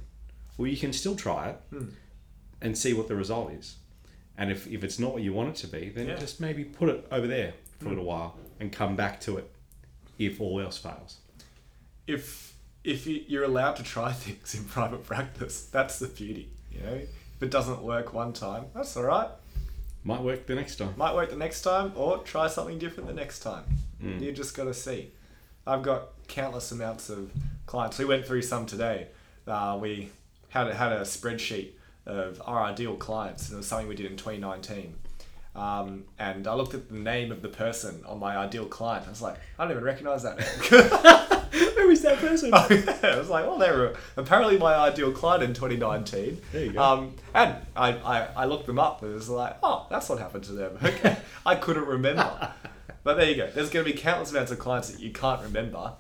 well, 0.57 0.67
you 0.69 0.77
can 0.77 0.93
still 0.93 1.15
try 1.17 1.51
it 1.51 1.61
and 2.61 2.77
see 2.77 2.93
what 2.93 3.09
the 3.09 3.15
result 3.15 3.53
is. 3.53 3.77
And 4.37 4.51
if, 4.51 4.67
if 4.67 4.83
it's 4.83 4.99
not 4.99 5.13
what 5.13 5.23
you 5.23 5.33
want 5.33 5.51
it 5.51 5.57
to 5.57 5.67
be, 5.69 5.91
then 5.91 6.09
Yeah. 6.09 6.17
just 6.17 6.41
maybe 6.41 6.65
put 6.65 6.89
it 6.89 7.07
over 7.13 7.27
there 7.27 7.55
for 7.79 7.87
a 7.87 7.89
little 7.91 8.05
while 8.05 8.37
and 8.59 8.73
come 8.73 8.97
back 8.97 9.21
to 9.21 9.37
it 9.37 9.51
if 10.19 10.41
all 10.41 10.61
else 10.61 10.79
fails. 10.79 11.19
if 12.07 12.53
if 12.83 13.07
you- 13.07 13.25
you're 13.27 13.45
allowed 13.45 13.77
to 13.77 13.83
try 13.83 14.13
things 14.25 14.55
in 14.55 14.65
private 14.65 15.05
practice, 15.05 15.65
that's 15.65 15.99
the 15.99 16.07
beauty. 16.07 16.51
You 16.71 16.81
know, 16.81 17.01
if 17.37 17.43
it 17.43 17.51
doesn't 17.51 17.83
work 17.83 18.13
one 18.13 18.33
time, 18.33 18.67
that's 18.75 18.97
all 18.97 19.05
right. 19.05 19.29
Might 20.05 20.23
work 20.23 20.47
the 20.47 20.55
next 20.55 20.77
time. 20.77 20.95
Might 20.97 21.15
work 21.15 21.31
the 21.31 21.37
next 21.37 21.63
time, 21.63 21.93
or 21.97 22.19
try 22.19 22.47
something 22.49 22.79
different 22.79 23.09
the 23.09 23.15
next 23.15 23.41
time. 23.41 23.65
You 24.23 24.33
just 24.33 24.55
got 24.57 24.65
to 24.65 24.75
see. 24.75 25.11
I've 25.67 25.83
got 25.83 26.09
countless 26.29 26.71
amounts 26.73 27.09
of 27.09 27.31
clients. 27.67 27.99
We 27.99 28.05
went 28.05 28.27
through 28.27 28.43
some 28.43 28.67
today. 28.67 29.09
Uh, 29.47 29.79
we 29.81 30.11
had 30.51 30.71
had 30.73 30.93
a 30.93 31.01
spreadsheet 31.01 31.71
of 32.07 32.43
our 32.45 32.63
ideal 32.63 32.97
clients, 32.97 33.49
and 33.49 33.55
it 33.55 33.59
was 33.59 33.67
something 33.67 33.89
we 33.89 33.95
did 33.95 34.07
in 34.07 34.17
2019. 34.17 34.95
Um, 35.57 36.05
and 36.19 36.47
I 36.47 36.55
looked 36.55 36.75
at 36.75 36.89
the 36.89 36.97
name 36.97 37.33
of 37.33 37.41
the 37.41 37.49
person 37.49 38.03
on 38.07 38.19
my 38.19 38.37
ideal 38.37 38.67
client. 38.67 39.07
I 39.07 39.11
was 39.11 39.23
like, 39.23 39.37
I 39.59 39.65
don't 39.65 39.71
even 39.73 39.85
recognize 39.85 40.23
that 40.25 40.39
name. 40.39 41.31
Is 41.95 42.03
that 42.03 42.19
person? 42.19 42.53
I 42.55 43.17
was 43.17 43.29
like, 43.29 43.47
well, 43.47 43.59
they 43.59 43.71
were 43.71 43.95
apparently 44.17 44.59
my 44.59 44.75
ideal 44.75 45.13
client 45.13 45.45
in 45.45 45.55
2019. 45.55 46.41
There 46.53 46.65
you 46.65 46.73
go. 46.73 46.83
Um, 46.83 47.15
and 47.33 47.57
I, 47.77 47.91
I, 47.93 48.29
I 48.37 48.45
looked 48.47 48.67
them 48.67 48.79
up 48.81 49.03
and 49.03 49.13
it 49.13 49.15
was 49.15 49.29
like, 49.29 49.57
oh, 49.63 49.87
that's 49.91 50.09
what 50.09 50.19
happened 50.19 50.45
to 50.45 50.53
them. 50.53 50.77
Okay. 50.85 51.17
I 51.47 51.55
couldn't 51.55 51.87
remember. 51.87 52.53
but 53.05 53.17
there 53.17 53.31
you 53.31 53.37
go. 53.37 53.51
There's 53.51 53.71
going 53.71 53.87
to 53.87 53.93
be 53.93 53.97
countless 53.97 54.33
amounts 54.33 54.51
of 54.51 54.59
clients 54.59 54.91
that 54.91 55.01
you 55.01 55.13
can't 55.13 55.41
remember. 55.43 55.93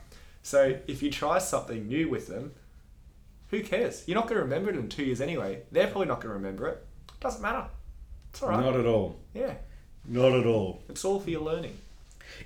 So 0.42 0.78
if 0.86 1.02
you 1.02 1.10
try 1.10 1.38
something 1.38 1.86
new 1.86 2.08
with 2.08 2.26
them, 2.26 2.52
who 3.50 3.62
cares? 3.62 4.02
You're 4.06 4.16
not 4.16 4.26
going 4.26 4.38
to 4.38 4.42
remember 4.42 4.70
it 4.70 4.76
in 4.76 4.88
two 4.88 5.04
years 5.04 5.20
anyway. 5.20 5.62
They're 5.70 5.86
probably 5.86 6.08
not 6.08 6.20
going 6.20 6.30
to 6.30 6.34
remember 6.34 6.66
it. 6.68 6.84
Doesn't 7.20 7.40
matter. 7.40 7.66
It's 8.30 8.42
all 8.42 8.48
right. 8.48 8.60
Not 8.60 8.74
at 8.74 8.84
all. 8.86 9.16
yeah, 9.32 9.54
Not 10.06 10.32
at 10.32 10.44
all. 10.46 10.82
it's 10.88 11.04
all 11.04 11.20
for 11.20 11.30
your 11.30 11.42
learning. 11.42 11.76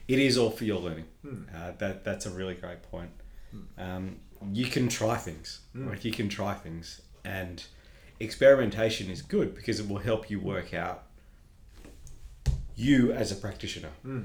It 0.06 0.18
is 0.18 0.36
all 0.36 0.50
for 0.50 0.64
your 0.64 0.80
learning. 0.80 1.06
Hmm. 1.22 1.42
Uh, 1.54 1.70
that 1.78 2.04
that's 2.04 2.26
a 2.26 2.30
really 2.30 2.54
great 2.54 2.82
point. 2.90 3.10
Um, 3.76 4.16
you 4.52 4.66
can 4.66 4.88
try 4.88 5.16
things. 5.16 5.60
Hmm. 5.72 5.88
Like 5.88 6.04
you 6.04 6.12
can 6.12 6.28
try 6.28 6.54
things, 6.54 7.00
and 7.24 7.64
experimentation 8.20 9.10
is 9.10 9.22
good 9.22 9.54
because 9.54 9.80
it 9.80 9.88
will 9.88 9.98
help 9.98 10.30
you 10.30 10.40
work 10.40 10.74
out 10.74 11.04
you 12.76 13.12
as 13.12 13.32
a 13.32 13.34
practitioner. 13.36 13.90
Hmm. 14.02 14.24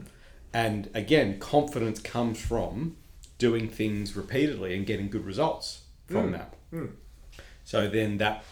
And 0.54 0.90
again, 0.94 1.40
confidence 1.40 2.00
comes 2.00 2.40
from 2.40 2.96
doing 3.40 3.68
things 3.68 4.16
repeatedly 4.16 4.76
and 4.76 4.86
getting 4.86 5.10
good 5.10 5.26
results 5.26 5.82
from 6.08 6.30
Mm. 6.30 6.32
that. 6.34 6.54
Mm. 6.72 6.92
So 7.66 7.88
then 7.90 8.18
that 8.20 8.46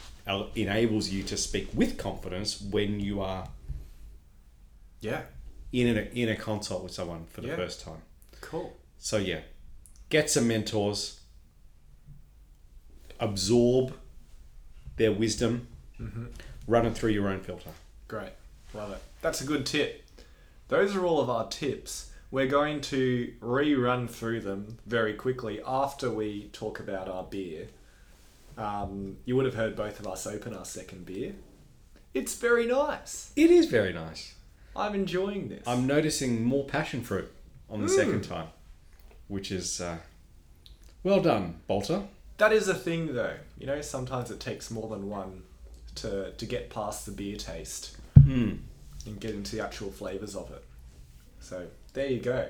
enables 0.55 1.09
you 1.09 1.21
to 1.23 1.37
speak 1.37 1.69
with 1.73 1.97
confidence 1.97 2.59
when 2.59 2.99
you 2.99 3.21
are 3.21 3.47
Yeah, 5.01 5.23
in 5.71 5.95
a, 5.97 6.01
in 6.13 6.29
a 6.29 6.35
consult 6.35 6.83
with 6.83 6.93
someone 6.93 7.25
for 7.27 7.41
the 7.41 7.49
Yeah. 7.49 7.55
first 7.55 7.81
time. 7.81 8.01
cool. 8.41 8.75
So 8.97 9.17
yeah, 9.17 9.41
get 10.11 10.29
some 10.29 10.47
mentors, 10.47 11.19
absorb 13.19 13.93
their 14.97 15.11
wisdom, 15.11 15.67
Mm-hmm. 15.99 16.25
run 16.67 16.87
it 16.87 16.95
through 16.95 17.11
your 17.11 17.27
own 17.29 17.41
filter. 17.41 17.69
Great. 18.07 18.31
Love 18.73 18.91
it. 18.91 18.97
That's 19.21 19.39
a 19.41 19.45
good 19.45 19.67
tip. 19.67 20.03
Those 20.67 20.95
are 20.95 21.05
all 21.05 21.19
of 21.21 21.29
our 21.29 21.47
tips. 21.47 22.11
We're 22.31 22.47
going 22.47 22.81
to 22.81 23.31
rerun 23.39 24.09
through 24.09 24.39
them 24.41 24.79
very 24.87 25.13
quickly 25.13 25.61
after 25.63 26.09
we 26.09 26.49
talk 26.53 26.79
about 26.79 27.07
our 27.07 27.23
beer. 27.23 27.67
Um, 28.57 29.17
you 29.25 29.35
would 29.35 29.45
have 29.45 29.53
heard 29.53 29.75
both 29.75 29.99
of 29.99 30.07
us 30.07 30.25
open 30.25 30.55
our 30.55 30.65
second 30.65 31.05
beer. 31.05 31.33
It's 32.15 32.33
very 32.33 32.65
nice. 32.65 33.31
It 33.35 33.51
is 33.51 33.67
very 33.67 33.93
nice. 33.93 34.33
I'm 34.75 34.95
enjoying 34.95 35.49
this. 35.49 35.61
I'm 35.67 35.85
noticing 35.85 36.43
more 36.43 36.65
passion 36.65 37.03
fruit 37.03 37.31
on 37.69 37.81
the 37.81 37.87
Mm. 37.87 37.95
second 37.95 38.21
time, 38.23 38.47
which 39.31 39.51
is 39.51 39.79
uh, 39.81 39.97
well 41.03 41.21
done, 41.21 41.55
Balter. 41.69 42.05
That 42.37 42.51
is 42.51 42.67
a 42.67 42.73
thing, 42.75 43.13
though. 43.15 43.35
You 43.57 43.67
know, 43.67 43.81
sometimes 43.81 44.29
it 44.31 44.39
takes 44.39 44.69
more 44.71 44.89
than 44.89 45.09
one 45.09 45.43
to 45.95 46.31
to 46.31 46.45
get 46.45 46.69
past 46.69 47.05
the 47.05 47.11
beer 47.11 47.37
taste 47.37 47.97
Mm. 48.19 48.59
and 49.07 49.19
get 49.19 49.31
into 49.33 49.55
the 49.55 49.63
actual 49.63 49.89
flavors 49.91 50.35
of 50.35 50.51
it. 50.51 50.63
So 51.39 51.67
there 51.93 52.07
you 52.07 52.19
go. 52.19 52.49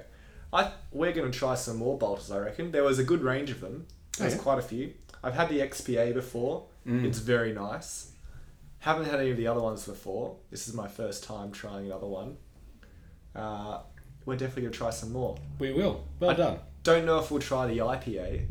I 0.52 0.72
we're 0.92 1.14
gonna 1.14 1.32
try 1.32 1.56
some 1.56 1.78
more 1.78 1.98
Balters. 1.98 2.32
I 2.32 2.40
reckon 2.40 2.72
there 2.72 2.84
was 2.84 3.00
a 3.00 3.04
good 3.04 3.22
range 3.22 3.52
of 3.52 3.62
them. 3.62 3.86
There's 4.18 4.34
Oh, 4.34 4.36
yeah? 4.38 4.42
quite 4.44 4.60
a 4.60 4.68
few. 4.74 4.94
I've 5.24 5.34
had 5.36 5.50
the 5.50 5.60
XPA 5.62 6.14
before. 6.14 6.66
Mm. 6.86 7.06
It's 7.06 7.20
very 7.20 7.54
nice. 7.54 8.12
Haven't 8.80 9.06
had 9.06 9.20
any 9.20 9.30
of 9.32 9.38
the 9.38 9.48
other 9.48 9.62
ones 9.62 9.86
before. 9.86 10.36
This 10.50 10.68
is 10.68 10.74
my 10.74 10.88
first 10.88 11.24
time 11.24 11.52
trying 11.52 11.86
another 11.86 12.08
one. 12.08 12.38
Uh, 13.36 13.80
we're 14.26 14.36
definitely 14.36 14.64
gonna 14.64 14.74
try 14.74 14.90
some 14.90 15.12
more. 15.14 15.38
We 15.60 15.72
will. 15.72 16.04
Well 16.20 16.32
I- 16.32 16.36
done. 16.36 16.60
Don't 16.84 17.06
know 17.06 17.20
if 17.20 17.30
we'll 17.32 17.42
try 17.42 17.68
the 17.68 17.80
IPA. 17.80 18.48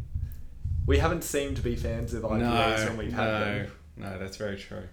We 0.86 0.98
haven't 0.98 1.24
seemed 1.24 1.56
to 1.56 1.62
be 1.62 1.76
fans 1.76 2.14
of 2.14 2.22
IPAs 2.22 2.86
when 2.86 2.96
we've 2.96 3.12
had 3.12 3.24
no, 3.24 3.40
them. 3.40 3.72
no, 3.96 4.18
that's 4.18 4.36
very 4.36 4.56
true. 4.56 4.84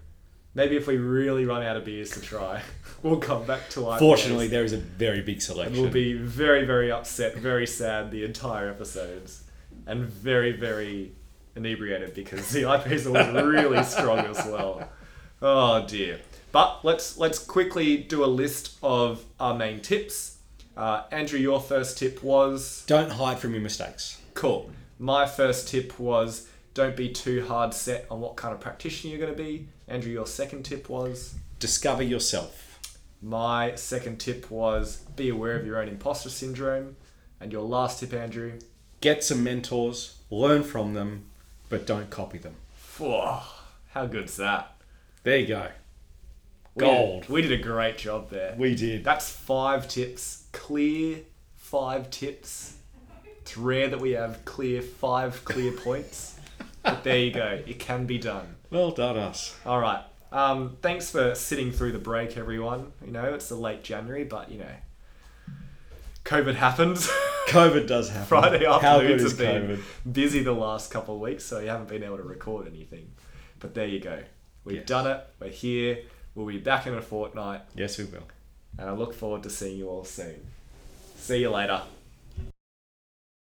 Maybe 0.54 0.76
if 0.76 0.88
we 0.88 0.98
really 0.98 1.46
run 1.46 1.62
out 1.62 1.78
of 1.78 1.86
beers 1.86 2.12
to 2.12 2.22
try, 2.22 2.62
we'll 3.04 3.18
come 3.18 3.46
back 3.46 3.70
to 3.72 3.82
IPAs. 3.82 4.00
Fortunately, 4.00 4.48
there 4.48 4.64
is 4.64 4.74
a 4.74 4.78
very 4.78 5.22
big 5.22 5.36
and 5.36 5.44
selection. 5.44 5.82
we'll 5.82 5.92
be 5.92 6.14
very, 6.14 6.66
very 6.66 6.92
upset, 6.92 7.36
very 7.36 7.68
sad 7.68 8.10
the 8.12 8.24
entire 8.24 8.70
episodes, 8.70 9.44
and 9.86 10.04
very, 10.06 10.52
very 10.52 11.12
inebriated 11.56 12.14
because 12.14 12.50
the 12.52 12.64
IPAs 12.64 13.06
are 13.06 13.48
really 13.48 13.84
strong 13.96 14.20
as 14.20 14.38
well. 14.46 14.90
Oh 15.42 15.86
dear. 15.86 16.20
But 16.52 16.84
let's 16.84 17.18
let's 17.18 17.40
quickly 17.40 17.98
do 17.98 18.24
a 18.24 18.26
list 18.26 18.78
of 18.82 19.24
our 19.40 19.54
main 19.54 19.82
tips. 19.82 20.37
Uh, 20.78 21.04
Andrew, 21.12 21.40
your 21.40 21.60
first 21.60 21.98
tip 21.98 22.24
was 22.24 22.84
Don't 22.86 23.12
hide 23.12 23.40
from 23.40 23.54
your 23.54 23.62
mistakes. 23.64 24.22
Cool. 24.36 24.70
My 25.00 25.26
first 25.26 25.68
tip 25.68 26.00
was 26.00 26.48
don't 26.76 26.96
be 26.96 27.10
too 27.10 27.44
hard 27.48 27.74
set 27.74 28.06
on 28.12 28.22
what 28.22 28.36
kind 28.36 28.54
of 28.54 28.60
practitioner 28.62 29.10
you're 29.16 29.26
going 29.26 29.36
to 29.36 29.44
be. 29.44 29.68
Andrew, 29.88 30.12
your 30.12 30.28
second 30.28 30.64
tip 30.64 30.90
was 30.90 31.34
Discover 31.60 32.04
yourself. 32.04 32.80
my 33.22 33.74
second 33.74 34.20
tip 34.20 34.52
was 34.52 34.98
be 35.16 35.30
aware 35.30 35.60
of 35.60 35.66
your 35.66 35.82
own 35.82 35.88
imposter 35.88 36.30
syndrome. 36.30 36.96
And 37.40 37.52
your 37.52 37.64
last 37.64 38.00
tip, 38.00 38.14
Andrew, 38.14 38.54
Get 39.02 39.24
some 39.24 39.44
mentors, 39.44 40.18
learn 40.32 40.64
from 40.64 40.94
them, 40.96 41.26
but 41.70 41.86
don't 41.86 42.10
copy 42.10 42.38
them. 42.40 42.56
Whoa, 42.98 43.42
how 43.90 44.06
good's 44.08 44.38
that? 44.38 44.76
There 45.24 45.38
you 45.38 45.48
go. 45.48 45.68
We 46.78 46.84
did- 46.86 46.90
Gold. 46.92 47.30
we 47.30 47.42
did 47.42 47.52
a 47.52 47.58
great 47.64 47.98
job 47.98 48.30
there. 48.30 48.54
We 48.58 48.76
did. 48.76 49.04
That's 49.04 49.30
five 49.30 49.88
tips. 49.88 50.46
Clear 50.52 51.20
five 51.56 52.10
tips. 52.12 52.76
It's 53.42 53.58
rare 53.58 53.90
that 53.90 54.00
we 54.00 54.12
have 54.12 54.46
clear 54.46 54.82
five 54.82 55.44
clear 55.44 55.72
points. 55.72 56.40
But 56.84 57.04
there 57.04 57.18
you 57.18 57.32
go. 57.32 57.60
It 57.66 57.80
can 57.80 58.06
be 58.06 58.18
done. 58.18 58.56
Well 58.70 58.92
done, 58.92 59.18
us. 59.18 59.56
All 59.66 59.80
right. 59.80 60.04
Um, 60.32 60.78
thanks 60.82 61.10
for 61.10 61.34
sitting 61.36 61.72
through 61.72 61.94
the 61.94 62.00
break, 62.00 62.38
everyone. 62.38 62.92
You 63.06 63.12
know, 63.12 63.34
it's 63.34 63.50
the 63.50 63.56
late 63.56 63.84
January, 63.84 64.24
but 64.26 64.52
you 64.52 64.60
know, 64.60 64.76
COVID 66.26 66.56
happens. 66.56 67.08
COVID 67.48 67.88
does 67.88 68.10
happen. 68.10 68.28
Friday 68.28 68.66
afternoons 68.66 69.24
have 69.24 69.38
been 69.38 69.78
COVID? 69.78 70.14
busy 70.14 70.44
the 70.44 70.52
last 70.52 70.92
couple 70.92 71.16
of 71.16 71.22
weeks, 71.22 71.46
so 71.46 71.60
you 71.60 71.70
haven't 71.70 71.88
been 71.88 72.04
able 72.04 72.18
to 72.18 72.24
record 72.24 72.68
anything. 72.68 73.10
But 73.60 73.74
there 73.74 73.88
you 73.88 74.00
go. 74.00 74.20
We've 74.66 74.78
Yes. 74.78 74.86
done 74.88 75.08
it. 75.08 75.26
We're 75.40 75.50
here. 75.50 76.00
We'll 76.38 76.46
be 76.46 76.60
back 76.60 76.86
in 76.86 76.94
a 76.94 77.02
fortnight, 77.02 77.62
Yes, 77.76 77.98
we 77.98 78.06
will. 78.06 78.22
and 78.78 78.88
I 78.88 78.94
look 78.94 79.16
forward 79.16 79.42
to 79.44 79.50
seeing 79.50 79.76
you 79.80 79.90
all 79.90 80.04
soon. 80.04 80.40
See 81.18 81.40
you 81.42 81.50
later. 81.50 81.82